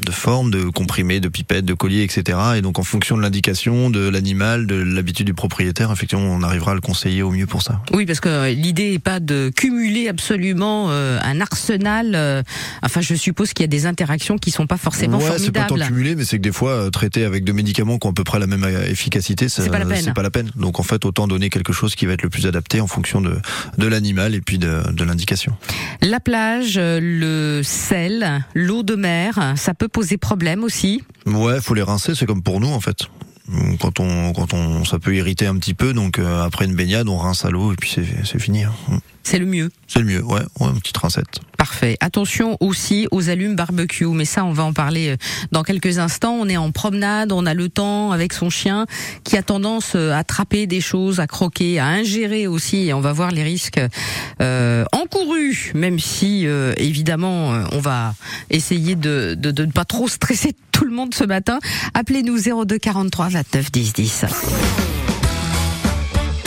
de 0.06 0.12
formes, 0.12 0.50
de 0.50 0.64
comprimés, 0.64 1.20
de 1.20 1.28
pipettes, 1.28 1.64
de 1.64 1.74
colliers, 1.74 2.02
etc. 2.02 2.38
Et 2.56 2.62
donc, 2.62 2.78
en 2.78 2.84
fonction 2.84 3.16
de 3.16 3.22
l'indication, 3.22 3.90
de 3.90 4.08
l'animal, 4.24 4.66
de 4.66 4.76
l'habitude 4.76 5.26
du 5.26 5.34
propriétaire, 5.34 5.92
effectivement, 5.92 6.24
on 6.24 6.42
arrivera 6.42 6.72
à 6.72 6.74
le 6.74 6.80
conseiller 6.80 7.22
au 7.22 7.30
mieux 7.30 7.46
pour 7.46 7.60
ça. 7.62 7.82
Oui, 7.92 8.06
parce 8.06 8.20
que 8.20 8.50
l'idée 8.52 8.94
est 8.94 8.98
pas 8.98 9.20
de 9.20 9.50
cumuler 9.54 10.08
absolument 10.08 10.86
euh, 10.88 11.18
un 11.22 11.42
arsenal. 11.42 12.12
euh, 12.14 12.42
enfin, 12.82 13.02
je 13.02 13.14
suppose 13.14 13.52
qu'il 13.52 13.64
y 13.64 13.64
a 13.64 13.68
des 13.68 13.84
interactions 13.84 14.38
qui 14.38 14.50
sont 14.50 14.66
pas 14.66 14.78
forcément 14.78 15.18
ouais, 15.18 15.38
c'est 15.38 15.52
pas 15.52 15.60
tant 15.60 15.68
formidables. 15.68 15.92
cumulé, 15.92 16.14
mais 16.16 16.24
c'est 16.24 16.38
que 16.38 16.42
des 16.42 16.52
fois, 16.52 16.70
euh, 16.70 16.90
traiter 16.90 17.24
avec 17.26 17.44
deux 17.44 17.52
médicaments 17.52 17.98
qui 17.98 18.06
ont 18.06 18.10
à 18.10 18.14
peu 18.14 18.24
près 18.24 18.38
la 18.38 18.46
même 18.46 18.64
euh, 18.64 18.86
efficacité, 18.88 19.50
C'est 19.50 19.68
pas 19.68 19.78
la 19.78 19.84
peine. 19.84 20.02
C'est 20.02 20.14
pas 20.14 20.22
la 20.22 20.30
peine. 20.30 20.50
Donc 20.56 20.80
en 20.80 20.84
fait, 20.84 21.04
autant 21.04 21.28
donner 21.28 21.50
quelque 21.50 21.74
chose 21.74 21.94
qui 21.94 22.06
va 22.06 22.14
être 22.14 22.22
le 22.22 22.30
plus 22.30 22.46
adapté 22.46 22.80
en 22.80 22.86
fonction 22.86 23.20
de, 23.20 23.36
de 23.76 23.86
l'animal 23.86 24.34
et 24.34 24.40
puis 24.40 24.56
de, 24.56 24.90
de 24.90 25.04
l'indication. 25.04 25.54
La 26.00 26.20
plage, 26.20 26.78
euh, 26.78 26.98
le 27.02 27.62
sel, 27.62 28.42
l'eau 28.54 28.82
de 28.82 28.94
mer, 28.94 29.52
ça 29.56 29.74
peut 29.74 29.88
poser 29.88 30.16
problème 30.16 30.64
aussi? 30.64 31.02
Ouais, 31.26 31.60
faut 31.60 31.74
les 31.74 31.82
rincer, 31.82 32.14
c'est 32.14 32.24
comme 32.26 32.42
pour 32.42 32.60
nous 32.60 32.68
en 32.72 32.80
fait. 32.80 32.96
Quand 33.80 34.00
on, 34.00 34.32
quand 34.32 34.54
on, 34.54 34.84
ça 34.84 34.98
peut 34.98 35.14
irriter 35.14 35.46
un 35.46 35.56
petit 35.56 35.74
peu, 35.74 35.92
donc 35.92 36.18
euh, 36.18 36.42
après 36.42 36.64
une 36.64 36.74
baignade, 36.74 37.08
on 37.08 37.18
rince 37.18 37.44
à 37.44 37.50
l'eau 37.50 37.72
et 37.72 37.76
puis 37.76 37.94
c'est 38.24 38.38
fini. 38.38 38.64
hein. 38.64 38.72
C'est 39.24 39.38
le 39.38 39.46
mieux. 39.46 39.70
C'est 39.88 40.00
le 40.00 40.04
mieux, 40.04 40.22
ouais, 40.22 40.42
ouais, 40.60 40.68
une 40.68 40.80
petite 40.80 40.96
rincette. 40.98 41.40
Parfait. 41.56 41.74
Parfait. 41.74 41.96
Attention 42.00 42.58
aussi 42.60 43.08
aux 43.10 43.30
allumes 43.30 43.56
barbecue, 43.56 44.06
mais 44.06 44.26
ça, 44.26 44.44
on 44.44 44.52
va 44.52 44.64
en 44.64 44.74
parler 44.74 45.08
euh, 45.08 45.16
dans 45.50 45.62
quelques 45.62 45.98
instants. 45.98 46.36
On 46.38 46.46
est 46.46 46.58
en 46.58 46.70
promenade, 46.72 47.32
on 47.32 47.46
a 47.46 47.54
le 47.54 47.70
temps 47.70 48.12
avec 48.12 48.34
son 48.34 48.50
chien 48.50 48.86
qui 49.24 49.38
a 49.38 49.42
tendance 49.42 49.92
euh, 49.96 50.12
à 50.12 50.18
attraper 50.18 50.66
des 50.66 50.82
choses, 50.82 51.20
à 51.20 51.26
croquer, 51.26 51.78
à 51.78 51.86
ingérer 51.86 52.46
aussi. 52.46 52.88
Et 52.88 52.92
on 52.92 53.00
va 53.00 53.14
voir 53.14 53.30
les 53.30 53.42
risques 53.42 53.80
euh, 54.42 54.84
encourus, 54.92 55.72
même 55.74 55.98
si 55.98 56.46
euh, 56.46 56.74
évidemment 56.76 57.64
on 57.72 57.80
va 57.80 58.14
essayer 58.50 58.94
de, 58.94 59.34
de, 59.36 59.50
de 59.50 59.64
ne 59.64 59.72
pas 59.72 59.86
trop 59.86 60.06
stresser 60.06 60.52
tout 60.70 60.84
le 60.84 60.92
monde 60.92 61.14
ce 61.14 61.24
matin. 61.24 61.60
Appelez-nous 61.94 62.64
02 62.66 62.78
43 62.78 63.28
29 63.30 63.72
10 63.72 63.92
10. 63.94 64.24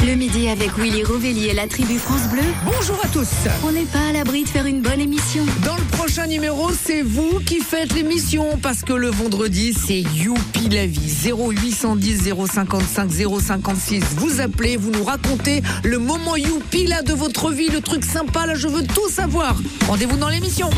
Le 0.08 0.16
midi 0.16 0.48
avec 0.48 0.78
Willy 0.78 1.04
Rovelli 1.04 1.48
et 1.48 1.54
la 1.54 1.68
tribu 1.68 2.00
France 2.00 2.30
Bleu, 2.32 2.42
Bonjour 2.66 2.98
à 3.04 3.10
tous. 3.10 3.28
on 3.66 3.74
n'est 3.74 3.84
pas 3.84 4.08
à 4.08 4.14
l'abri 4.14 4.46
de 4.46 4.48
faire 4.48 4.66
une 4.66 4.82
bonne 4.82 5.02
émission. 5.02 5.44
Dans 5.66 5.76
le 5.76 5.84
prochain 5.98 6.28
numéro, 6.28 6.70
c'est 6.72 7.02
vous 7.02 7.42
qui 7.46 7.60
faites 7.60 7.94
l'émission 7.94 8.58
parce 8.62 8.84
que 8.84 8.94
le 8.94 9.10
vendredi, 9.10 9.74
c'est 9.74 10.00
Youpi 10.00 10.70
la 10.70 10.86
vie. 10.86 11.14
0810 11.26 12.34
055 12.54 13.12
056. 13.12 14.04
Vous 14.16 14.40
appelez, 14.40 14.78
vous 14.78 14.92
nous 14.92 15.04
racontez 15.04 15.62
le 15.84 16.00
moment 16.00 16.38
Youpi 16.38 16.88
là 16.88 17.02
de 17.02 17.12
votre 17.12 17.52
vie, 17.52 17.68
le 17.68 17.82
truc 17.82 18.06
sympa 18.06 18.46
là, 18.46 18.56
je 18.56 18.70
veux 18.70 18.84
tout 18.84 19.10
savoir. 19.10 19.58
Rendez-vous 19.90 20.16
dans 20.16 20.30
l'émission. 20.30 20.70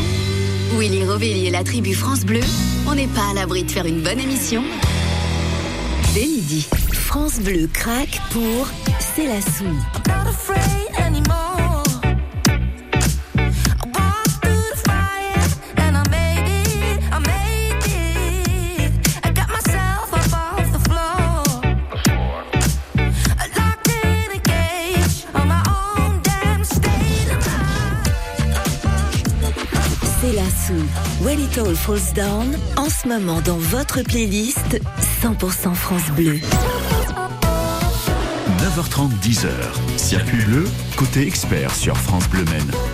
Willy 0.76 1.04
Rovelli 1.04 1.46
et 1.46 1.50
la 1.50 1.62
tribu 1.62 1.94
France 1.94 2.24
Bleu, 2.24 2.40
on 2.88 2.96
n'est 2.96 3.06
pas 3.06 3.30
à 3.30 3.34
l'abri 3.34 3.62
de 3.62 3.70
faire 3.70 3.86
une 3.86 4.00
bonne 4.00 4.18
émission. 4.18 4.64
Dès 6.14 6.26
midi, 6.26 6.66
France 7.10 7.40
Bleu 7.40 7.66
craque 7.72 8.20
pour 8.30 8.68
C'est 9.00 9.26
la 9.26 9.40
sou. 9.40 9.64
not 10.06 10.28
afraid 10.28 10.94
anymore. 11.04 11.82
I 12.46 12.54
walked 13.84 14.36
through 14.40 14.70
the 14.70 14.76
fire 14.86 15.42
and 15.78 15.96
I 15.96 16.04
made 16.08 16.46
it. 16.46 17.02
I 17.10 17.18
made 17.18 17.84
it. 17.84 18.92
I 19.24 19.32
got 19.32 19.48
myself 19.50 20.14
up 20.14 20.32
off 20.32 20.72
the 20.72 20.78
floor. 20.88 21.42
I 23.40 23.46
locked 23.58 23.88
in 23.88 24.30
a 24.30 24.40
cage 24.44 25.26
on 25.34 25.48
my 25.48 25.62
own 25.66 26.20
damn 26.22 26.62
state 26.62 27.28
of 27.34 27.44
mind. 27.44 28.06
C'est 30.20 30.32
la 30.32 30.48
sou. 30.48 30.80
When 31.24 31.40
it 31.40 31.58
all 31.58 31.74
falls 31.74 32.12
down, 32.14 32.56
en 32.76 32.88
ce 32.88 33.08
moment 33.08 33.40
dans 33.40 33.58
votre 33.58 34.00
playlist 34.02 34.78
100% 35.22 35.74
France 35.74 36.08
Bleu. 36.16 36.38
9h30, 38.80 39.10
10h. 39.20 39.98
Circuit 39.98 40.42
bleu, 40.46 40.64
côté 40.96 41.26
expert 41.26 41.74
sur 41.74 41.96
France 41.96 42.26
Bleu 42.30 42.44
Maine. 42.50 42.89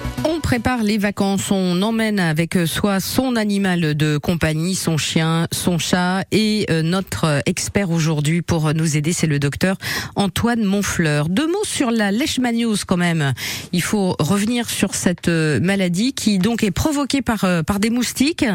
Prépare 0.57 0.85
les 0.85 0.97
vacances, 0.97 1.51
on 1.51 1.83
emmène 1.83 2.19
avec 2.19 2.57
soi 2.65 2.99
son 2.99 3.37
animal 3.37 3.95
de 3.95 4.17
compagnie, 4.17 4.75
son 4.75 4.97
chien, 4.97 5.49
son 5.53 5.79
chat 5.79 6.25
et 6.33 6.65
euh, 6.71 6.81
notre 6.81 7.43
expert 7.45 7.91
aujourd'hui 7.91 8.41
pour 8.41 8.73
nous 8.73 8.97
aider, 8.97 9.13
c'est 9.13 9.27
le 9.27 9.39
docteur 9.39 9.77
Antoine 10.15 10.65
Monfleur. 10.65 11.29
Deux 11.29 11.47
mots 11.47 11.65
sur 11.65 11.91
la 11.91 12.11
leishmaniose 12.11 12.85
quand 12.85 12.97
même. 12.97 13.35
Il 13.73 13.83
faut 13.83 14.17
revenir 14.19 14.71
sur 14.71 14.95
cette 14.95 15.29
euh, 15.29 15.61
maladie 15.61 16.15
qui 16.15 16.39
donc 16.39 16.63
est 16.63 16.71
provoquée 16.71 17.21
par 17.21 17.45
euh, 17.45 17.63
par 17.63 17.79
des 17.79 17.91
moustiques. 17.91 18.47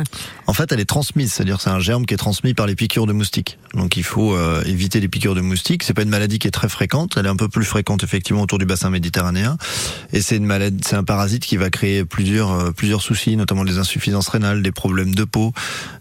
En 0.47 0.53
fait, 0.53 0.71
elle 0.71 0.79
est 0.79 0.85
transmise, 0.85 1.33
c'est-à-dire 1.33 1.61
c'est 1.61 1.69
un 1.69 1.79
germe 1.79 2.07
qui 2.07 2.15
est 2.15 2.17
transmis 2.17 2.55
par 2.55 2.65
les 2.65 2.73
piqûres 2.73 3.05
de 3.05 3.13
moustiques. 3.13 3.59
Donc 3.75 3.95
il 3.95 4.03
faut 4.03 4.33
euh, 4.33 4.63
éviter 4.65 5.01
les 5.01 5.07
piqûres 5.07 5.35
de 5.35 5.41
moustiques. 5.41 5.83
C'est 5.83 5.93
pas 5.93 6.01
une 6.01 6.09
maladie 6.09 6.39
qui 6.39 6.47
est 6.47 6.51
très 6.51 6.67
fréquente, 6.67 7.13
elle 7.17 7.27
est 7.27 7.29
un 7.29 7.35
peu 7.35 7.47
plus 7.47 7.63
fréquente 7.63 8.03
effectivement 8.03 8.41
autour 8.41 8.57
du 8.57 8.65
bassin 8.65 8.89
méditerranéen. 8.89 9.57
Et 10.13 10.21
c'est 10.21 10.37
une 10.37 10.45
maladie, 10.45 10.83
c'est 10.83 10.95
un 10.95 11.03
parasite 11.03 11.45
qui 11.45 11.57
va 11.57 11.69
créer 11.69 11.90
plusieurs 12.09 12.51
euh, 12.51 12.71
plusieurs 12.71 13.01
soucis, 13.01 13.35
notamment 13.35 13.65
des 13.65 13.77
insuffisances 13.77 14.27
rénales, 14.29 14.61
des 14.61 14.71
problèmes 14.71 15.13
de 15.13 15.23
peau, 15.23 15.53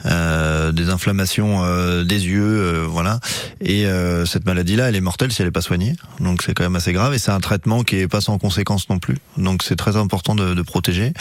euh, 0.07 0.73
des 0.73 0.89
inflammations 0.89 1.65
euh, 1.65 2.05
des 2.05 2.27
yeux, 2.27 2.85
voilà. 2.89 3.21
Et 3.61 3.87
cette 4.27 4.47
maladie-là, 4.47 4.89
elle 4.89 4.97
est 4.97 5.01
mortelle 5.01 5.33
si 5.33 5.43
elle 5.43 5.49
n'est 5.49 5.53
pas 5.53 5.61
soignée. 5.61 5.95
Donc 6.19 6.43
c'est 6.43 6.55
quand 6.55 6.65
même 6.65 6.77
assez 6.77 6.93
grave. 6.93 7.15
Et 7.15 7.19
c'est 7.19 7.31
un 7.31 7.41
traitement 7.41 7.83
qui 7.83 7.97
est 7.97 8.09
pas 8.09 8.21
sans 8.21 8.39
conséquences 8.39 8.89
non 8.89 8.99
plus. 8.99 9.17
Donc 9.37 9.63
c'est 9.63 9.77
très 9.77 9.97
important 9.97 10.35
de, 10.35 10.63
protéger. 10.63 11.13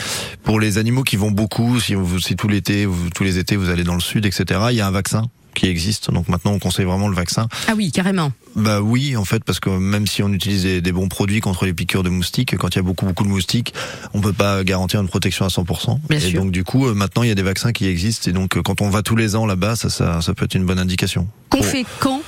Pour 0.43 0.59
les 0.59 0.77
animaux 0.77 1.03
qui 1.03 1.15
vont 1.15 1.31
beaucoup, 1.31 1.79
si, 1.79 1.95
vous, 1.95 2.19
si 2.19 2.35
tout 2.35 2.47
l'été, 2.47 2.87
tous 3.15 3.23
les 3.23 3.37
étés, 3.37 3.55
vous 3.55 3.69
allez 3.69 3.83
dans 3.83 3.95
le 3.95 4.01
sud, 4.01 4.25
etc. 4.25 4.59
Il 4.71 4.75
y 4.75 4.81
a 4.81 4.87
un 4.87 4.91
vaccin 4.91 5.29
qui 5.53 5.67
existe. 5.67 6.11
Donc 6.11 6.27
maintenant, 6.27 6.51
on 6.51 6.59
conseille 6.59 6.85
vraiment 6.85 7.07
le 7.07 7.15
vaccin. 7.15 7.47
Ah 7.67 7.73
oui, 7.75 7.91
carrément. 7.91 8.31
Bah 8.55 8.81
oui, 8.81 9.15
en 9.15 9.25
fait, 9.25 9.43
parce 9.43 9.59
que 9.59 9.69
même 9.69 10.07
si 10.07 10.23
on 10.23 10.29
utilise 10.33 10.63
des, 10.63 10.81
des 10.81 10.91
bons 10.91 11.07
produits 11.07 11.39
contre 11.39 11.65
les 11.65 11.73
piqûres 11.73 12.03
de 12.03 12.09
moustiques, 12.09 12.57
quand 12.57 12.69
il 12.69 12.75
y 12.77 12.79
a 12.79 12.83
beaucoup 12.83 13.05
beaucoup 13.05 13.23
de 13.23 13.29
moustiques, 13.29 13.73
on 14.13 14.21
peut 14.21 14.33
pas 14.33 14.63
garantir 14.63 15.01
une 15.01 15.07
protection 15.07 15.45
à 15.45 15.49
100%. 15.49 15.99
Bien 16.09 16.17
et 16.17 16.21
sûr. 16.21 16.41
donc 16.41 16.51
du 16.51 16.63
coup, 16.63 16.87
euh, 16.87 16.93
maintenant, 16.93 17.23
il 17.23 17.29
y 17.29 17.31
a 17.31 17.35
des 17.35 17.43
vaccins 17.43 17.71
qui 17.71 17.87
existent. 17.87 18.29
Et 18.29 18.33
donc, 18.33 18.57
euh, 18.57 18.61
quand 18.61 18.81
on 18.81 18.89
va 18.89 19.01
tous 19.01 19.15
les 19.15 19.35
ans 19.35 19.45
là-bas, 19.45 19.75
ça, 19.75 19.89
ça, 19.89 20.21
ça 20.21 20.33
peut 20.33 20.45
être 20.45 20.55
une 20.55 20.65
bonne 20.65 20.79
indication. 20.79 21.27
Qu'on 21.49 21.63
fait 21.63 21.85
quand? 21.99 22.21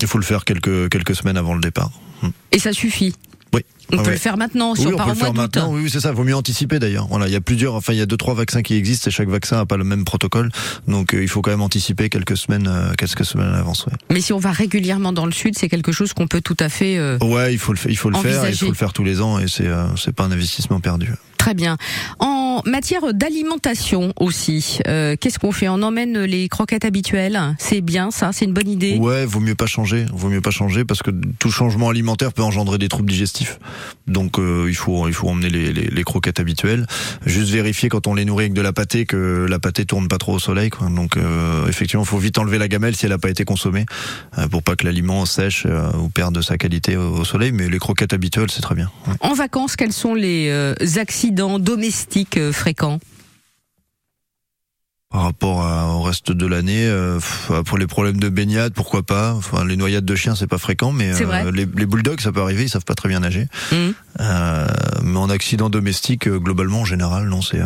Il 0.00 0.06
faut 0.06 0.18
le 0.18 0.24
faire 0.24 0.44
quelques 0.44 0.88
quelques 0.90 1.16
semaines 1.16 1.36
avant 1.36 1.54
le 1.54 1.60
départ. 1.60 1.90
Hmm. 2.22 2.30
et 2.52 2.58
ça 2.58 2.72
suffit? 2.72 3.14
Oui. 3.52 3.62
On 3.90 3.96
Ouais, 3.96 4.02
peut 4.02 4.08
ouais. 4.08 4.14
le 4.16 4.20
faire 4.20 4.36
maintenant 4.36 4.74
si 4.74 4.82
Oui, 4.82 4.88
on 4.88 4.94
on 4.94 4.96
part 4.98 5.06
peut 5.06 5.12
au 5.12 5.14
le 5.14 5.20
faire 5.20 5.34
maintenant. 5.34 5.72
Oui, 5.72 5.80
oui, 5.84 5.90
c'est 5.90 6.00
ça. 6.00 6.12
Vaut 6.12 6.24
mieux 6.24 6.36
anticiper 6.36 6.78
d'ailleurs. 6.78 7.06
Voilà, 7.08 7.26
il 7.26 7.32
y 7.32 7.36
a 7.36 7.40
plusieurs, 7.40 7.74
enfin, 7.74 7.92
il 7.94 7.98
y 7.98 8.02
a 8.02 8.06
deux, 8.06 8.16
trois 8.18 8.34
vaccins 8.34 8.62
qui 8.62 8.74
existent 8.74 9.08
et 9.08 9.10
chaque 9.10 9.28
vaccin 9.28 9.60
a 9.60 9.66
pas 9.66 9.76
le 9.78 9.84
même 9.84 10.04
protocole. 10.04 10.50
Donc, 10.86 11.14
euh, 11.14 11.22
il 11.22 11.28
faut 11.28 11.40
quand 11.40 11.50
même 11.50 11.62
anticiper 11.62 12.10
quelques 12.10 12.36
semaines, 12.36 12.66
euh, 12.68 12.92
quelques 12.98 13.24
semaines 13.24 13.48
à 13.48 13.52
l'avance. 13.52 13.86
Ouais. 13.86 13.92
Mais 14.10 14.20
si 14.20 14.32
on 14.34 14.38
va 14.38 14.52
régulièrement 14.52 15.12
dans 15.12 15.24
le 15.26 15.32
sud, 15.32 15.56
c'est 15.58 15.68
quelque 15.70 15.92
chose 15.92 16.12
qu'on 16.12 16.26
peut 16.26 16.42
tout 16.42 16.56
à 16.60 16.68
fait 16.68 16.98
euh, 16.98 17.16
Ouais, 17.22 17.52
il 17.54 17.58
faut 17.58 17.72
le, 17.72 17.78
fa- 17.78 17.88
il 17.88 17.96
faut 17.96 18.10
le 18.10 18.18
faire. 18.18 18.48
Il 18.48 18.54
faut 18.56 18.66
le 18.66 18.74
faire 18.74 18.92
tous 18.92 19.04
les 19.04 19.20
ans 19.22 19.38
et 19.38 19.48
c'est, 19.48 19.66
euh, 19.66 19.86
c'est 19.96 20.12
pas 20.14 20.24
un 20.24 20.32
investissement 20.32 20.80
perdu. 20.80 21.12
Très 21.38 21.54
bien. 21.54 21.76
En 22.18 22.60
matière 22.66 23.14
d'alimentation 23.14 24.12
aussi, 24.18 24.80
euh, 24.86 25.14
qu'est-ce 25.18 25.38
qu'on 25.38 25.52
fait? 25.52 25.68
On 25.68 25.82
emmène 25.82 26.18
les 26.24 26.48
croquettes 26.48 26.84
habituelles? 26.84 27.40
C'est 27.58 27.80
bien 27.80 28.10
ça, 28.10 28.32
c'est 28.32 28.44
une 28.44 28.52
bonne 28.52 28.68
idée? 28.68 28.96
Ouais, 28.98 29.24
vaut 29.24 29.40
mieux 29.40 29.54
pas 29.54 29.66
changer. 29.66 30.04
Vaut 30.12 30.28
mieux 30.28 30.40
pas 30.40 30.50
changer 30.50 30.84
parce 30.84 31.02
que 31.02 31.10
tout 31.38 31.50
changement 31.50 31.88
alimentaire 31.88 32.32
peut 32.32 32.42
engendrer 32.42 32.76
des 32.78 32.88
troubles 32.88 33.08
digestifs. 33.10 33.58
Donc 34.06 34.38
euh, 34.38 34.66
il 34.68 34.76
faut 34.76 35.08
il 35.08 35.14
faut 35.14 35.28
emmener 35.28 35.50
les, 35.50 35.72
les, 35.72 35.88
les 35.88 36.04
croquettes 36.04 36.40
habituelles. 36.40 36.86
Juste 37.26 37.50
vérifier 37.50 37.88
quand 37.88 38.06
on 38.06 38.14
les 38.14 38.24
nourrit 38.24 38.44
avec 38.44 38.54
de 38.54 38.62
la 38.62 38.72
pâtée 38.72 39.06
que 39.06 39.46
la 39.48 39.58
pâtée 39.58 39.84
tourne 39.84 40.08
pas 40.08 40.18
trop 40.18 40.34
au 40.34 40.38
soleil. 40.38 40.70
Quoi. 40.70 40.88
Donc 40.88 41.16
euh, 41.16 41.66
effectivement, 41.66 42.02
il 42.02 42.08
faut 42.08 42.18
vite 42.18 42.38
enlever 42.38 42.58
la 42.58 42.68
gamelle 42.68 42.96
si 42.96 43.06
elle 43.06 43.12
a 43.12 43.18
pas 43.18 43.30
été 43.30 43.44
consommée 43.44 43.86
euh, 44.38 44.48
pour 44.48 44.62
pas 44.62 44.76
que 44.76 44.84
l'aliment 44.84 45.26
sèche 45.26 45.64
euh, 45.66 45.92
ou 45.92 46.08
perde 46.08 46.40
sa 46.42 46.58
qualité 46.58 46.96
au, 46.96 47.24
soleil. 47.24 47.52
Mais 47.52 47.68
les 47.68 47.78
croquettes 47.78 48.12
habituelles, 48.12 48.50
c'est 48.50 48.62
très 48.62 48.74
bien. 48.74 48.90
En 49.20 49.34
vacances, 49.34 49.76
quels 49.76 49.92
sont 49.92 50.14
les 50.14 50.48
euh, 50.50 50.74
accidents 50.96 51.58
domestiques 51.58 52.38
fréquents? 52.52 52.98
Par 55.10 55.22
rapport 55.22 55.62
à- 55.64 55.86
au 55.94 56.02
reste 56.02 56.32
de 56.32 56.44
l'année, 56.46 56.84
euh, 56.86 57.18
pour 57.64 57.78
les 57.78 57.86
problèmes 57.86 58.18
de 58.18 58.28
baignade, 58.28 58.74
pourquoi 58.74 59.02
pas. 59.02 59.32
Enfin, 59.32 59.64
les 59.64 59.76
noyades 59.78 60.04
de 60.04 60.14
chiens, 60.14 60.34
c'est 60.34 60.46
pas 60.46 60.58
fréquent, 60.58 60.92
mais 60.92 61.12
vrai. 61.24 61.50
les, 61.50 61.66
les 61.76 61.86
bulldogs, 61.86 62.20
ça 62.20 62.30
peut 62.30 62.42
arriver. 62.42 62.64
Ils 62.64 62.68
savent 62.68 62.84
pas 62.84 62.94
très 62.94 63.08
bien 63.08 63.20
nager. 63.20 63.46
Hum, 63.72 63.94
Euh, 64.20 64.66
mais 65.02 65.16
en 65.18 65.30
accident 65.30 65.70
domestique, 65.70 66.28
euh, 66.28 66.38
globalement, 66.38 66.80
en 66.80 66.84
général, 66.84 67.26
non, 67.28 67.40
c'est. 67.40 67.60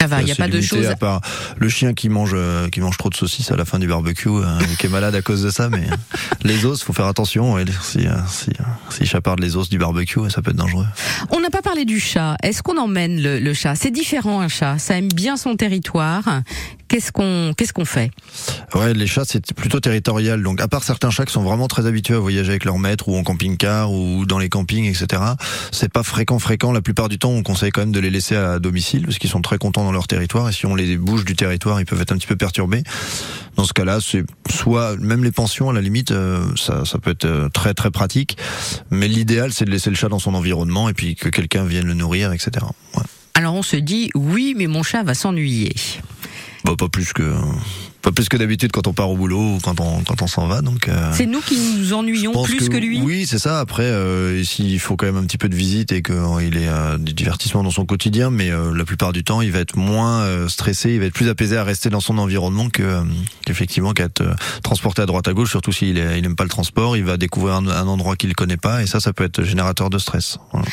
Euh, 0.00 0.04
Ça 0.04 0.06
va, 0.06 0.22
il 0.22 0.24
n'y 0.24 0.32
a 0.32 0.34
pas 0.34 0.48
de 0.48 0.60
choses. 0.60 0.86
À 0.86 0.96
part 0.96 1.20
le 1.58 1.68
chien 1.68 1.94
qui 1.94 2.08
mange, 2.08 2.32
euh, 2.34 2.68
qui 2.68 2.80
mange 2.80 2.96
trop 2.96 3.10
de 3.10 3.14
saucisses 3.14 3.50
à 3.50 3.56
la 3.56 3.64
fin 3.64 3.78
du 3.78 3.86
barbecue, 3.86 4.28
euh, 4.28 4.58
et 4.60 4.76
qui 4.76 4.86
est 4.86 4.90
malade 4.90 5.14
à 5.14 5.22
cause 5.22 5.42
de 5.42 5.50
ça. 5.50 5.68
Mais 5.68 5.86
euh, 5.90 5.96
les 6.44 6.64
os, 6.64 6.82
faut 6.82 6.92
faire 6.92 7.06
attention. 7.06 7.52
ouais, 7.54 7.64
si 7.82 8.06
euh, 8.06 8.12
si 8.28 8.50
euh, 8.50 8.64
si 8.90 9.06
chaparde 9.06 9.40
les 9.40 9.56
os 9.56 9.68
du 9.68 9.78
barbecue, 9.78 10.20
ça 10.30 10.42
peut 10.42 10.50
être 10.50 10.56
dangereux. 10.56 10.86
On 11.30 11.40
n'a 11.40 11.50
pas 11.50 11.62
parlé 11.62 11.84
du 11.84 12.00
chat. 12.00 12.36
Est-ce 12.42 12.62
qu'on 12.62 12.78
emmène 12.78 13.20
le, 13.20 13.38
le 13.38 13.54
chat? 13.54 13.74
C'est 13.74 13.90
différent 13.90 14.40
un 14.40 14.48
chat. 14.48 14.78
Ça 14.78 14.96
aime 14.96 15.08
bien 15.08 15.36
son 15.36 15.56
territoire. 15.56 16.42
Qu'est-ce 16.90 17.12
qu'on 17.12 17.54
qu'est-ce 17.56 17.72
qu'on 17.72 17.84
fait? 17.84 18.10
Ouais, 18.74 18.92
les 18.94 19.06
chats, 19.06 19.22
c'est 19.24 19.54
plutôt 19.54 19.78
territorial. 19.78 20.42
Donc, 20.42 20.60
à 20.60 20.66
part 20.66 20.82
certains 20.82 21.10
chats 21.10 21.24
qui 21.24 21.32
sont 21.32 21.44
vraiment 21.44 21.68
très 21.68 21.86
habitués 21.86 22.14
à 22.14 22.18
voyager 22.18 22.50
avec 22.50 22.64
leur 22.64 22.80
maître 22.80 23.08
ou 23.08 23.16
en 23.16 23.22
camping-car 23.22 23.92
ou 23.92 24.26
dans 24.26 24.40
les 24.40 24.48
campings, 24.48 24.86
etc. 24.86 25.22
C'est 25.70 25.92
pas 25.92 26.02
fréquent, 26.02 26.40
fréquent. 26.40 26.72
La 26.72 26.80
plupart 26.80 27.08
du 27.08 27.16
temps, 27.16 27.30
on 27.30 27.44
conseille 27.44 27.70
quand 27.70 27.82
même 27.82 27.92
de 27.92 28.00
les 28.00 28.10
laisser 28.10 28.34
à 28.34 28.58
domicile 28.58 29.04
parce 29.04 29.18
qu'ils 29.18 29.30
sont 29.30 29.40
très 29.40 29.56
contents 29.56 29.84
dans 29.84 29.92
leur 29.92 30.08
territoire. 30.08 30.48
Et 30.48 30.52
si 30.52 30.66
on 30.66 30.74
les 30.74 30.96
bouge 30.96 31.24
du 31.24 31.36
territoire, 31.36 31.80
ils 31.80 31.86
peuvent 31.86 32.00
être 32.00 32.10
un 32.10 32.16
petit 32.16 32.26
peu 32.26 32.34
perturbés. 32.34 32.82
Dans 33.54 33.64
ce 33.64 33.72
cas-là, 33.72 34.00
c'est 34.00 34.24
soit 34.50 34.96
même 34.96 35.22
les 35.22 35.30
pensions 35.30 35.70
à 35.70 35.72
la 35.72 35.82
limite, 35.82 36.10
euh, 36.10 36.44
ça, 36.56 36.84
ça 36.84 36.98
peut 36.98 37.10
être 37.10 37.24
euh, 37.24 37.48
très 37.50 37.72
très 37.72 37.92
pratique. 37.92 38.36
Mais 38.90 39.06
l'idéal, 39.06 39.52
c'est 39.52 39.64
de 39.64 39.70
laisser 39.70 39.90
le 39.90 39.96
chat 39.96 40.08
dans 40.08 40.18
son 40.18 40.34
environnement 40.34 40.88
et 40.88 40.92
puis 40.92 41.14
que 41.14 41.28
quelqu'un 41.28 41.62
vienne 41.62 41.86
le 41.86 41.94
nourrir, 41.94 42.32
etc. 42.32 42.66
Ouais. 42.96 43.04
Alors 43.34 43.54
on 43.54 43.62
se 43.62 43.76
dit 43.76 44.10
oui, 44.16 44.54
mais 44.56 44.66
mon 44.66 44.82
chat 44.82 45.04
va 45.04 45.14
s'ennuyer. 45.14 45.72
Bah, 46.64 46.72
pas 46.76 46.88
plus 46.88 47.12
que 47.12 47.22
pas 48.02 48.12
plus 48.12 48.28
que 48.30 48.36
d'habitude 48.38 48.72
quand 48.72 48.86
on 48.86 48.92
part 48.94 49.10
au 49.10 49.16
boulot 49.16 49.56
ou 49.56 49.58
quand 49.62 49.78
on 49.80 50.02
quand 50.04 50.22
on 50.22 50.26
s'en 50.26 50.46
va. 50.46 50.62
Donc. 50.62 50.88
euh, 50.88 51.10
C'est 51.14 51.26
nous 51.26 51.40
qui 51.40 51.58
nous 51.78 51.92
ennuyons 51.92 52.32
plus 52.44 52.68
que, 52.68 52.76
lui. 52.76 53.00
Oui, 53.02 53.26
c'est 53.26 53.38
ça. 53.38 53.60
Après, 53.60 53.84
euh, 53.84 54.42
s'il 54.44 54.78
faut 54.80 54.96
quand 54.96 55.06
même 55.06 55.16
un 55.16 55.24
petit 55.24 55.36
peu 55.38 55.48
de 55.48 55.54
visite 55.54 55.92
et 55.92 56.02
qu'il 56.02 56.14
ait 56.56 56.68
euh, 56.68 56.96
du 56.98 57.12
divertissement 57.12 57.62
dans 57.62 57.70
son 57.70 57.84
quotidien, 57.86 58.30
mais 58.30 58.50
euh, 58.50 58.74
la 58.74 58.84
plupart 58.84 59.12
du 59.12 59.22
temps, 59.24 59.40
il 59.42 59.52
va 59.52 59.58
être 59.58 59.76
moins 59.76 60.20
euh, 60.20 60.48
stressé, 60.48 60.92
il 60.94 61.00
va 61.00 61.06
être 61.06 61.14
plus 61.14 61.28
apaisé 61.28 61.56
à 61.56 61.64
rester 61.64 61.88
dans 61.90 62.00
son 62.00 62.16
environnement 62.18 62.68
que 62.70 62.82
euh, 62.82 63.02
qu'effectivement 63.46 63.92
qu'à 63.92 64.04
être 64.04 64.22
euh, 64.22 64.34
transporté 64.62 65.02
à 65.02 65.06
droite 65.06 65.28
à 65.28 65.32
gauche. 65.34 65.50
Surtout 65.50 65.72
s'il 65.72 65.96
il 65.98 65.98
aime 65.98 66.36
pas 66.36 66.44
le 66.44 66.50
transport, 66.50 66.96
il 66.96 67.04
va 67.04 67.16
découvrir 67.16 67.54
un, 67.54 67.66
un 67.68 67.86
endroit 67.86 68.16
qu'il 68.16 68.34
connaît 68.34 68.56
pas 68.56 68.82
et 68.82 68.86
ça, 68.86 69.00
ça 69.00 69.12
peut 69.12 69.24
être 69.24 69.42
générateur 69.44 69.90
de 69.90 69.98
stress. 69.98 70.38
Voilà. 70.52 70.66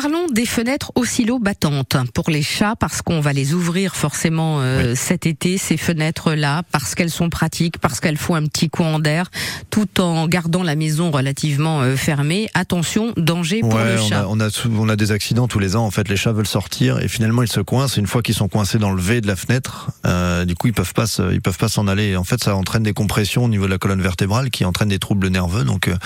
Parlons 0.00 0.28
des 0.30 0.46
fenêtres 0.46 0.92
oscillo-battantes 0.94 2.12
pour 2.12 2.30
les 2.30 2.42
chats 2.42 2.76
parce 2.78 3.02
qu'on 3.02 3.20
va 3.20 3.32
les 3.32 3.52
ouvrir 3.52 3.96
forcément 3.96 4.60
euh, 4.60 4.94
cet 4.94 5.26
été 5.26 5.58
ces 5.58 5.76
fenêtres 5.76 6.34
là 6.34 6.62
parce 6.70 6.94
qu'elles 6.94 7.10
sont 7.10 7.30
pratiques 7.30 7.78
parce 7.78 7.98
qu'elles 7.98 8.16
font 8.16 8.36
un 8.36 8.44
petit 8.46 8.70
coin 8.70 9.00
d'air 9.00 9.28
tout 9.70 10.00
en 10.00 10.28
gardant 10.28 10.62
la 10.62 10.76
maison 10.76 11.10
relativement 11.10 11.80
euh, 11.82 11.96
fermée. 11.96 12.48
Attention, 12.54 13.12
danger 13.16 13.58
pour 13.58 13.76
le 13.76 13.98
on 14.00 14.08
chat. 14.08 14.20
a, 14.20 14.26
on, 14.28 14.38
a, 14.38 14.48
on 14.78 14.88
a 14.88 14.94
des 14.94 15.10
accidents 15.10 15.48
tous 15.48 15.58
les 15.58 15.74
ans. 15.74 15.84
En 15.84 15.90
fait, 15.90 16.08
les 16.08 16.16
chats 16.16 16.30
veulent 16.30 16.46
sortir 16.46 17.00
et 17.00 17.08
finalement 17.08 17.42
ils 17.42 17.50
se 17.50 17.58
coincent. 17.60 17.96
Une 17.96 18.06
fois 18.06 18.22
qu'ils 18.22 18.36
sont 18.36 18.46
coincés 18.48 18.78
dans 18.78 18.92
le 18.92 19.02
V 19.02 19.20
de 19.20 19.26
la 19.26 19.34
fenêtre, 19.34 19.90
euh, 20.06 20.44
du 20.44 20.54
coup 20.54 20.68
ils 20.68 20.72
peuvent 20.74 20.94
pas, 20.94 21.06
ils 21.32 21.40
peuvent 21.42 21.58
pas 21.58 21.68
s'en 21.68 21.88
aller. 21.88 22.14
En 22.14 22.22
fait, 22.22 22.40
ça 22.44 22.54
entraîne 22.54 22.84
des 22.84 22.92
compressions 22.92 23.46
au 23.46 23.48
niveau 23.48 23.64
de 23.64 23.70
la 23.70 23.78
colonne 23.78 24.02
vertébrale 24.02 24.50
qui 24.50 24.64
entraînent 24.64 24.90
des 24.90 25.00
troubles 25.00 25.26
nerveux. 25.26 25.64
Donc, 25.64 25.88
euh, 25.88 25.96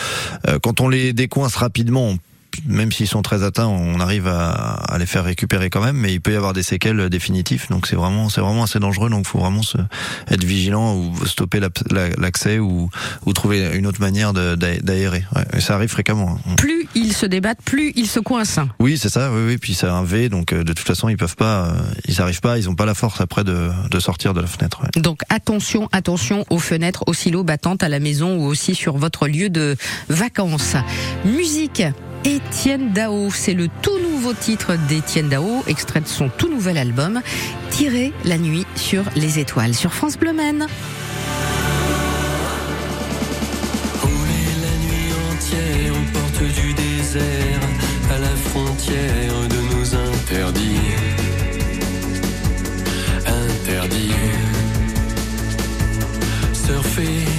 euh, 0.48 0.58
quand 0.62 0.80
on 0.80 0.88
les 0.88 1.12
décoince 1.12 1.56
rapidement, 1.56 2.08
on- 2.08 2.18
même 2.66 2.92
s'ils 2.92 3.08
sont 3.08 3.22
très 3.22 3.42
atteints, 3.42 3.66
on 3.66 4.00
arrive 4.00 4.26
à, 4.28 4.50
à 4.50 4.98
les 4.98 5.06
faire 5.06 5.24
récupérer 5.24 5.70
quand 5.70 5.82
même. 5.82 5.96
Mais 5.96 6.12
il 6.12 6.20
peut 6.20 6.32
y 6.32 6.36
avoir 6.36 6.52
des 6.52 6.62
séquelles 6.62 7.08
définitives. 7.08 7.66
Donc 7.70 7.86
c'est 7.86 7.96
vraiment, 7.96 8.28
c'est 8.28 8.40
vraiment 8.40 8.64
assez 8.64 8.78
dangereux. 8.78 9.10
Donc 9.10 9.26
faut 9.26 9.38
vraiment 9.38 9.62
se, 9.62 9.78
être 10.30 10.44
vigilant 10.44 10.94
ou 10.96 11.26
stopper 11.26 11.60
la- 11.60 11.68
la- 11.90 12.08
l'accès 12.18 12.58
ou, 12.58 12.90
ou 13.26 13.32
trouver 13.32 13.70
une 13.76 13.86
autre 13.86 14.00
manière 14.00 14.32
d'aérer. 14.32 15.24
Ouais, 15.34 15.60
ça 15.60 15.74
arrive 15.74 15.88
fréquemment. 15.90 16.38
hein. 16.48 16.54
Plus 16.56 16.86
ils 16.94 17.12
se 17.14 17.26
débattent, 17.26 17.62
plus 17.64 17.92
ils 17.96 18.06
se 18.08 18.20
coincent. 18.20 18.68
Oui, 18.78 18.98
c'est 18.98 19.08
ça. 19.08 19.30
Oui, 19.32 19.42
oui. 19.46 19.58
Puis 19.58 19.74
c'est 19.74 19.86
un 19.86 20.02
V, 20.04 20.28
donc 20.28 20.52
euh, 20.52 20.64
de 20.64 20.72
toute 20.72 20.86
façon, 20.86 21.08
ils 21.08 21.16
peuvent 21.16 21.36
pas, 21.36 21.66
euh, 21.66 21.72
ils 22.06 22.20
arrivent 22.20 22.40
pas, 22.40 22.58
ils 22.58 22.68
ont 22.68 22.74
pas 22.74 22.86
la 22.86 22.94
force 22.94 23.20
après 23.20 23.44
de, 23.44 23.70
de 23.90 24.00
sortir 24.00 24.34
de 24.34 24.40
la 24.40 24.46
fenêtre. 24.46 24.82
ouais. 24.82 25.00
Donc 25.00 25.20
attention, 25.28 25.88
attention 25.92 26.44
aux 26.50 26.58
fenêtres 26.58 27.04
oscillo-battantes 27.06 27.82
à 27.82 27.88
la 27.88 27.98
maison 28.00 28.36
ou 28.36 28.44
aussi 28.44 28.74
sur 28.74 28.96
votre 28.98 29.26
lieu 29.28 29.48
de 29.48 29.76
vacances. 30.08 30.76
Musique. 31.24 31.82
Étienne 32.24 32.92
Dao, 32.92 33.30
c'est 33.30 33.54
le 33.54 33.68
tout 33.82 33.98
nouveau 33.98 34.32
titre 34.32 34.76
d'Étienne 34.88 35.28
Dao, 35.28 35.64
extrait 35.66 36.00
de 36.00 36.06
son 36.06 36.28
tout 36.28 36.48
nouvel 36.48 36.78
album, 36.78 37.20
Tirer 37.70 38.12
la 38.24 38.38
nuit 38.38 38.66
sur 38.76 39.02
les 39.16 39.38
étoiles, 39.38 39.74
sur 39.74 39.92
France 39.92 40.16
Bleu 40.16 40.32
Maine. 40.32 40.66
À 48.10 48.18
la 48.18 48.28
frontière 48.28 49.48
de 49.48 49.74
nos 49.74 49.94
interdits. 49.94 50.78
Interdits. 53.26 54.12
Surfer 56.52 57.31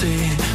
Pour 0.00 0.47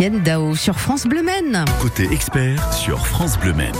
Étienne 0.00 0.22
Dao 0.22 0.56
sur 0.56 0.80
France 0.80 1.06
Bleu 1.06 1.22
Maine. 1.22 1.62
Côté 1.78 2.10
expert 2.10 2.72
sur 2.72 3.06
France 3.06 3.38
Bleu 3.38 3.52
Maine. 3.52 3.74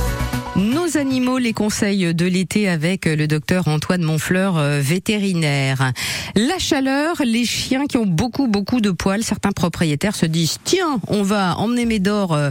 Nos 0.55 0.99
animaux, 0.99 1.39
les 1.39 1.55
conseils 1.55 2.15
de 2.15 2.27
l'été 2.27 2.69
avec 2.69 3.07
le 3.07 3.27
docteur 3.27 3.69
Antoine 3.69 4.03
Monfleur, 4.03 4.59
euh, 4.59 4.81
vétérinaire. 4.83 5.93
La 6.37 6.59
chaleur, 6.59 7.17
les 7.25 7.47
chiens 7.47 7.87
qui 7.87 7.97
ont 7.97 8.05
beaucoup, 8.05 8.49
beaucoup 8.49 8.83
de 8.83 8.91
poils, 8.91 9.23
certains 9.23 9.53
propriétaires 9.53 10.15
se 10.15 10.27
disent, 10.27 10.59
tiens, 10.63 11.01
on 11.09 11.23
va 11.23 11.57
emmener 11.57 11.87
Médor 11.87 12.35
euh, 12.35 12.51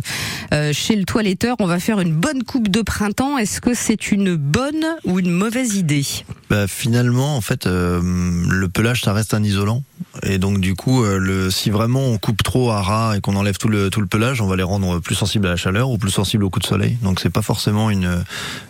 euh, 0.52 0.74
chez 0.74 0.96
le 0.96 1.04
toiletteur, 1.04 1.56
on 1.60 1.68
va 1.68 1.80
faire 1.80 2.00
une 2.00 2.14
bonne 2.14 2.44
coupe 2.44 2.70
de 2.70 2.82
printemps. 2.82 3.38
Est-ce 3.38 3.62
que 3.62 3.76
c'est 3.76 4.12
une 4.12 4.36
bonne 4.36 4.84
ou 5.06 5.20
une 5.20 5.30
mauvaise 5.30 5.76
idée? 5.76 6.08
Bah, 6.50 6.66
finalement, 6.68 7.38
en 7.38 7.42
fait, 7.42 7.68
euh, 7.68 8.02
le 8.02 8.68
pelage, 8.68 9.04
ça 9.04 9.14
reste 9.14 9.36
un 9.36 9.44
isolant. 9.44 9.84
Et 10.24 10.38
donc 10.38 10.60
du 10.60 10.74
coup, 10.76 11.04
euh, 11.04 11.18
le, 11.18 11.52
si 11.52 11.70
vraiment 11.70 12.02
on 12.02 12.18
coupe 12.18 12.44
trop 12.44 12.72
à 12.72 12.82
ras 12.82 13.16
et 13.18 13.22
qu'on 13.22 13.36
enlève 13.36 13.58
tout 13.58 13.68
le 13.70 13.90
tout 13.90 14.02
le 14.02 14.08
pelage, 14.08 14.42
on 14.42 14.48
va 14.48 14.56
les 14.56 14.64
rendre 14.64 15.00
plus 15.00 15.16
sensibles 15.16 15.46
à 15.48 15.52
la 15.52 15.56
chaleur 15.56 15.90
ou 15.90 15.98
plus 15.98 16.10
sensibles 16.10 16.44
au 16.44 16.50
coup 16.50 16.60
de 16.60 16.66
soleil. 16.66 16.98
Donc 17.04 17.20
c'est 17.20 17.30
pas 17.30 17.42
forcément 17.42 17.90
une 17.90 18.24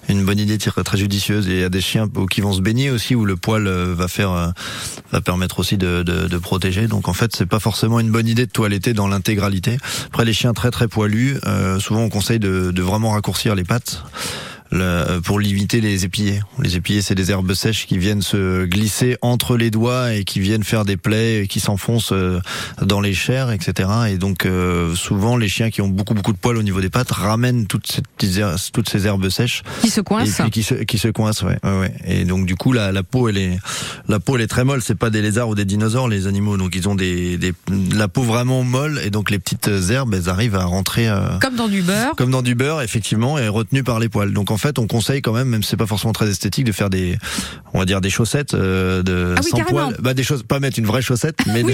une 0.09 0.25
bonne 0.25 0.39
idée 0.39 0.57
très, 0.57 0.83
très 0.83 0.97
judicieuse. 0.97 1.47
Et 1.47 1.51
il 1.51 1.59
y 1.59 1.63
a 1.63 1.69
des 1.69 1.81
chiens 1.81 2.09
qui 2.29 2.41
vont 2.41 2.53
se 2.53 2.61
baigner 2.61 2.91
aussi 2.91 3.15
où 3.15 3.25
le 3.25 3.37
poil 3.37 3.67
euh, 3.67 3.93
va 3.95 4.07
faire 4.07 4.31
euh, 4.31 4.49
va 5.11 5.21
permettre 5.21 5.59
aussi 5.59 5.77
de, 5.77 6.03
de, 6.03 6.27
de 6.27 6.37
protéger. 6.37 6.87
Donc 6.87 7.07
en 7.07 7.13
fait, 7.13 7.35
c'est 7.35 7.45
pas 7.45 7.59
forcément 7.59 7.99
une 7.99 8.11
bonne 8.11 8.27
idée 8.27 8.45
de 8.45 8.51
toiletter 8.51 8.93
dans 8.93 9.07
l'intégralité. 9.07 9.77
Après 10.07 10.25
les 10.25 10.33
chiens 10.33 10.53
très 10.53 10.71
très 10.71 10.87
poilus, 10.87 11.37
euh, 11.45 11.79
souvent 11.79 12.01
on 12.01 12.09
conseille 12.09 12.39
de, 12.39 12.71
de 12.71 12.81
vraiment 12.81 13.11
raccourcir 13.11 13.55
les 13.55 13.63
pattes 13.63 14.03
le- 14.71 15.19
pour 15.19 15.39
limiter 15.39 15.81
les 15.81 16.05
épillés. 16.05 16.41
Les 16.61 16.75
épillés, 16.75 17.01
c'est 17.01 17.15
des 17.15 17.31
herbes 17.31 17.53
sèches 17.53 17.87
qui 17.87 17.97
viennent 17.97 18.21
se 18.21 18.65
glisser 18.65 19.17
entre 19.21 19.57
les 19.57 19.71
doigts 19.71 20.13
et 20.13 20.23
qui 20.23 20.39
viennent 20.39 20.63
faire 20.63 20.85
des 20.85 20.97
plaies 20.97 21.43
et 21.43 21.47
qui 21.47 21.59
s'enfoncent 21.59 22.11
euh, 22.13 22.39
dans 22.81 23.01
les 23.01 23.13
chairs, 23.13 23.51
etc. 23.51 23.89
Et 24.09 24.17
donc 24.17 24.45
euh, 24.45 24.95
souvent, 24.95 25.37
les 25.37 25.47
chiens 25.49 25.69
qui 25.69 25.81
ont 25.81 25.87
beaucoup 25.87 26.13
beaucoup 26.13 26.33
de 26.33 26.37
poils 26.37 26.57
au 26.57 26.63
niveau 26.63 26.81
des 26.81 26.89
pattes 26.89 27.11
ramènent 27.11 27.65
toutes 27.67 27.87
ces, 27.91 28.01
toutes 28.73 28.89
ces 28.89 29.07
herbes 29.07 29.29
sèches 29.29 29.63
Qui 29.81 29.89
se 29.89 30.01
et 30.01 30.03
coince 30.03 30.35
puis 30.41 30.51
qui 30.51 30.63
se, 30.63 30.73
qui 30.75 30.97
se 30.97 31.07
coincent. 31.07 31.43
Ouais, 31.45 31.57
ouais, 31.63 31.79
ouais. 31.79 31.93
Et 32.05 32.25
donc 32.25 32.45
du 32.45 32.55
coup, 32.55 32.73
la, 32.73 32.91
la 32.91 33.03
peau, 33.03 33.29
elle 33.29 33.37
est 33.37 33.57
la 34.07 34.19
peau, 34.19 34.35
elle 34.35 34.41
est 34.43 34.47
très 34.47 34.63
molle. 34.65 34.81
C'est 34.81 34.95
pas 34.97 35.09
des 35.09 35.21
lézards 35.21 35.49
ou 35.49 35.55
des 35.55 35.65
dinosaures, 35.65 36.07
les 36.07 36.27
animaux. 36.27 36.57
Donc 36.57 36.75
ils 36.75 36.87
ont 36.87 36.95
des, 36.95 37.37
des 37.37 37.53
la 37.95 38.07
peau 38.07 38.21
vraiment 38.23 38.63
molle 38.63 38.99
et 39.03 39.09
donc 39.09 39.31
les 39.31 39.39
petites 39.39 39.69
herbes, 39.89 40.13
elles 40.13 40.29
arrivent 40.29 40.55
à 40.55 40.65
rentrer. 40.65 41.07
euh, 41.09 41.37
Comme 41.41 41.55
dans 41.55 41.67
du 41.67 41.81
beurre. 41.81 42.15
comme 42.15 42.31
dans 42.31 42.41
du 42.41 42.55
beurre, 42.55 42.81
effectivement, 42.81 43.37
et 43.37 43.47
retenu 43.47 43.83
par 43.83 43.99
les 43.99 44.09
poils. 44.09 44.31
Donc 44.33 44.51
en 44.51 44.57
fait, 44.59 44.77
on 44.77 44.85
conseille 44.87 45.21
quand 45.23 45.33
même, 45.33 45.47
même 45.49 45.63
si 45.63 45.69
c'est 45.71 45.77
pas 45.77 45.87
forcément 45.87 46.13
très 46.13 46.29
esthétique, 46.29 46.65
de 46.65 46.71
faire 46.71 46.89
des, 46.91 47.17
on 47.73 47.79
va 47.79 47.85
dire 47.85 48.01
des 48.01 48.09
chaussettes 48.11 48.53
euh, 48.53 49.01
de 49.01 49.33
Ah 49.35 49.41
oui, 49.43 49.49
sans 49.49 49.57
poils. 49.63 49.95
Bah 49.99 50.13
des 50.13 50.23
choses, 50.23 50.43
pas 50.43 50.59
mettre 50.59 50.77
une 50.77 50.85
vraie 50.85 51.01
chaussette, 51.01 51.37
mais 51.47 51.63
Oui, 51.69 51.73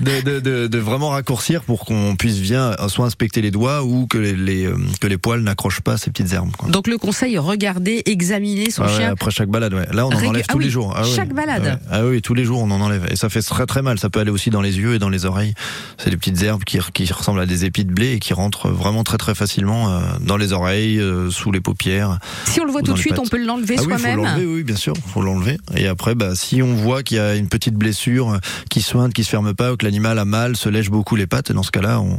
de, 0.00 0.20
de, 0.22 0.40
de, 0.40 0.66
de- 0.66 0.78
vraiment 0.78 1.10
raccourcir 1.10 1.62
pour 1.62 1.84
qu'on 1.86 2.14
puisse 2.16 2.40
bien 2.40 2.76
soit 2.88 3.06
inspecter 3.06 3.40
les 3.40 3.50
doigts 3.50 3.82
ou 3.84 4.06
que 4.06 4.18
les, 4.18 4.34
les, 4.34 4.66
euh, 4.66 4.76
que 5.00 5.06
les 5.06 5.16
poils 5.18 5.40
n'accrochent 5.40 5.80
pas 5.80 5.96
ces 5.96 6.10
petites 6.10 6.32
herbes. 6.32 6.50
quoi. 6.56 6.68
Donc 6.68 6.86
le 6.88 6.98
conseil, 6.98 7.38
regarder, 7.38 8.02
examiner 8.06 8.70
son 8.70 8.82
Ah 8.82 8.86
ouais, 8.86 8.96
chien. 8.96 9.12
après 9.12 9.30
chaque 9.30 9.48
balade, 9.48 9.72
ouais. 9.74 9.86
Là, 9.92 10.06
on 10.06 10.10
en 10.10 10.24
enlève 10.26 10.44
Ah 10.48 10.52
tous 10.52 10.58
oui, 10.58 10.64
les 10.64 10.70
jours. 10.70 10.94
Ah 10.96 11.02
chaque 11.04 11.32
balade. 11.32 11.78
Ah. 11.90 11.98
Ah 12.00 12.04
oui, 12.06 12.20
tous 12.22 12.34
les 12.34 12.44
jours, 12.44 12.60
on 12.62 12.70
en 12.70 12.80
enlève. 12.80 13.06
Et 13.10 13.16
ça 13.16 13.28
fait 13.28 13.42
très 13.42 13.66
très 13.66 13.82
mal. 13.82 13.98
Ça 13.98 14.10
peut 14.10 14.20
aller 14.20 14.30
aussi 14.30 14.50
dans 14.50 14.60
les 14.60 14.78
yeux 14.78 14.94
et 14.94 14.98
dans 14.98 15.08
les 15.08 15.24
oreilles. 15.24 15.54
C'est 15.98 16.10
des 16.10 16.16
petites 16.16 16.42
herbes 16.42 16.64
qui, 16.64 16.78
qui 16.92 17.10
ressemblent 17.12 17.40
à 17.40 17.46
des 17.46 17.64
épis 17.64 17.84
de 17.84 17.92
blé 17.92 18.12
et 18.14 18.18
qui 18.18 18.34
rentrent 18.34 18.68
vraiment 18.68 19.04
très 19.04 19.18
très 19.18 19.34
facilement 19.34 19.90
euh, 19.92 20.00
dans 20.20 20.36
les 20.36 20.52
oreilles, 20.52 20.98
euh, 21.00 21.30
sous 21.30 21.52
les 21.52 21.60
paupières. 21.60 22.18
Si 22.46 22.60
on 22.60 22.64
le 22.64 22.70
voit 22.72 22.80
Ou 22.82 22.84
tout 22.84 22.92
de 22.94 22.98
suite, 22.98 23.14
pattes. 23.14 23.24
on 23.24 23.28
peut 23.28 23.42
l'enlever 23.44 23.76
Ah 23.78 23.82
oui, 23.82 23.86
soi-même. 23.86 24.22
l'enlever, 24.22 24.46
oui, 24.46 24.62
bien 24.62 24.76
sûr, 24.76 24.94
faut 25.12 25.22
l'enlever. 25.22 25.58
Et 25.76 25.86
après, 25.86 26.14
bah, 26.14 26.34
si 26.34 26.62
on 26.62 26.74
voit 26.74 27.02
qu'il 27.02 27.16
y 27.16 27.20
a 27.20 27.34
une 27.34 27.48
petite 27.48 27.74
blessure 27.74 28.30
euh, 28.32 28.38
qui 28.70 28.82
soigne, 28.82 29.12
qui 29.12 29.24
se 29.24 29.30
ferme 29.30 29.54
pas, 29.54 29.72
ou 29.72 29.76
que 29.76 29.84
l'animal 29.84 30.18
a 30.18 30.24
mal, 30.24 30.56
se 30.56 30.68
lèche 30.68 30.90
beaucoup 30.90 31.16
les 31.16 31.26
pattes, 31.26 31.52
dans 31.52 31.62
ce 31.62 31.70
cas-là, 31.70 32.00
on, 32.00 32.18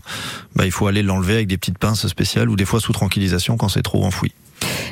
bah, 0.56 0.65
il 0.65 0.72
faut 0.72 0.88
aller 0.88 1.04
l'enlever 1.04 1.34
avec 1.36 1.48
des 1.48 1.58
petites 1.58 1.78
pinces 1.78 2.06
spéciales 2.08 2.50
ou 2.50 2.56
des 2.56 2.65
fois 2.65 2.80
sous 2.80 2.94
tranquillisation 2.94 3.58
quand 3.58 3.70
c'est 3.70 3.82
trop 3.84 4.04
enfoui. 4.06 4.32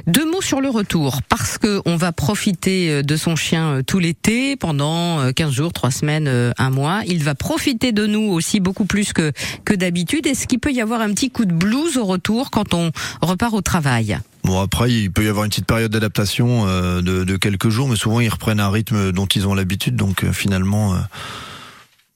Deux 0.08 0.30
mots 0.30 0.42
sur 0.42 0.60
le 0.60 0.70
retour, 0.70 1.22
parce 1.30 1.58
que 1.58 1.82
on 1.86 1.96
va 1.96 2.12
profiter 2.12 2.90
euh, 2.90 3.02
de 3.02 3.16
son 3.16 3.38
chien 3.38 3.76
euh, 3.78 3.82
tout 3.82 3.98
l'été, 4.00 4.58
pendant 4.58 5.22
euh, 5.22 5.32
15 5.32 5.52
jours, 5.52 5.72
3 5.72 5.90
semaines, 5.90 6.28
euh, 6.28 6.52
un 6.58 6.70
mois. 6.70 7.02
Il 7.08 7.24
va 7.24 7.34
profiter 7.34 7.94
de 7.94 8.06
nous 8.06 8.30
aussi 8.30 8.60
beaucoup 8.60 8.84
plus 8.86 9.14
que, 9.14 9.32
que 9.64 9.74
d'habitude. 9.74 10.28
Est-ce 10.28 10.48
qu'il 10.48 10.60
peut 10.60 10.74
y 10.74 10.82
avoir 10.82 11.00
un 11.00 11.12
petit 11.14 11.30
coup 11.32 11.46
de 11.46 11.54
blues 11.54 11.98
au 11.98 12.04
retour 12.04 12.52
quand 12.52 12.74
on 12.74 12.92
repart 13.22 13.54
au 13.54 13.62
travail? 13.62 14.20
Bon 14.44 14.60
après 14.60 14.92
il 14.92 15.12
peut 15.12 15.24
y 15.24 15.30
avoir 15.30 15.46
une 15.46 15.50
petite 15.50 15.66
période 15.66 15.92
d'adaptation 15.92 16.68
euh, 16.68 17.02
de, 17.02 17.38
quelques 17.38 17.70
jours, 17.70 17.88
mais 17.88 17.96
souvent 17.96 18.20
ils 18.20 18.30
reprennent 18.30 18.60
un 18.60 18.70
rythme 18.70 19.12
dont 19.12 19.26
ils 19.26 19.48
ont 19.48 19.54
l'habitude, 19.54 19.96
donc 19.96 20.24
euh, 20.24 20.34
finalement, 20.34 20.96
euh, 20.96 20.98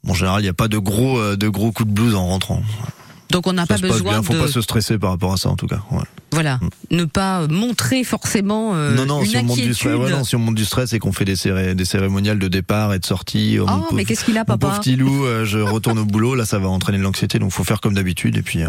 en 0.08 0.13
général 0.13 0.42
il 0.42 0.44
n'y 0.44 0.50
a 0.50 0.54
pas 0.54 0.68
de 0.68 0.78
gros 0.78 1.20
euh, 1.20 1.38
de 1.38 1.48
gros 1.48 1.72
coups 1.72 1.90
de 1.90 1.94
blues 1.94 2.16
en 2.16 2.28
rentrant. 2.28 2.62
Donc 3.30 3.46
on 3.48 3.54
n'a 3.54 3.66
pas 3.66 3.78
besoin 3.78 4.12
bien, 4.13 4.24
faut 4.24 4.34
de 4.34 4.40
pas 4.40 4.48
se 4.48 4.62
stresser 4.62 4.98
par 4.98 5.10
rapport 5.12 5.34
à 5.34 5.38
ça 5.38 5.50
en 5.50 5.56
tout 5.58 5.68
cas. 5.68 5.82
ouais. 5.92 6.04
voilà, 6.32 6.60
ne 6.92 7.04
pas 7.04 7.46
montrer 7.48 8.06
forcément 8.06 8.74
euh, 8.74 8.96
non 8.96 9.06
non, 9.06 9.22
une 9.22 9.26
si 9.28 9.38
on 9.38 9.44
monte 9.44 9.56
du 9.58 9.62
inquiétude. 9.63 9.74
stress, 9.76 9.96
ouais, 9.98 10.10
non, 10.12 10.24
si 10.24 10.36
on 10.38 10.40
monte 10.40 10.56
du 10.56 10.63
stress 10.66 10.94
et 10.94 11.00
qu'on 11.00 11.12
fait 11.12 11.26
des, 11.26 11.36
céré- 11.36 11.76
des 11.76 11.84
cérémoniales 11.86 12.40
de 12.40 12.48
départ 12.48 12.94
et 12.94 13.00
de 13.00 13.06
sortie. 13.06 13.58
Oh, 13.60 13.66
mais 13.94 14.06
qu'est-ce 14.06 14.24
qu'il 14.24 14.38
a, 14.38 14.46
papa 14.46 14.68
pauvre 14.68 14.80
petit 14.80 14.96
loup, 14.96 15.26
euh, 15.26 15.44
je 15.46 15.60
retourne 15.60 16.00
au 16.00 16.06
boulot, 16.06 16.36
là 16.36 16.46
ça 16.46 16.58
va 16.58 16.70
entraîner 16.70 17.00
de 17.00 17.04
l'anxiété, 17.04 17.38
donc 17.38 17.52
faut 17.52 17.66
faire 17.66 17.82
comme 17.82 17.96
d'habitude 17.96 18.38
et 18.38 18.42
puis 18.42 18.63
euh, 18.63 18.68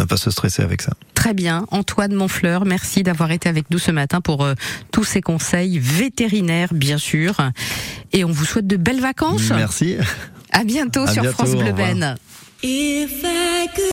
ne 0.00 0.04
pas 0.04 0.16
se 0.16 0.30
stresser 0.30 0.62
avec 0.62 0.82
ça. 0.82 0.92
Très 1.14 1.32
bien. 1.34 1.64
Antoine 1.70 2.14
Monfleur, 2.14 2.64
merci 2.64 3.02
d'avoir 3.04 3.30
été 3.30 3.48
avec 3.48 3.70
nous 3.70 3.78
ce 3.78 3.92
matin 3.92 4.20
pour 4.20 4.42
euh, 4.44 4.54
tous 4.90 5.04
ces 5.04 5.20
conseils 5.20 5.78
vétérinaires, 5.78 6.74
bien 6.74 6.98
sûr. 6.98 7.36
Et 8.12 8.24
on 8.24 8.30
vous 8.32 8.44
souhaite 8.44 8.66
de 8.66 8.76
belles 8.76 9.00
vacances. 9.00 9.50
Merci. 9.50 9.96
À 10.50 10.64
bientôt 10.64 11.02
À 11.02 11.12
sur 11.12 11.22
bientôt, 11.22 11.36
France 11.44 11.56
Bleu. 11.56 11.72
Ben. 11.72 12.16
If 12.66 13.22
I 13.26 13.66
could 13.66 13.74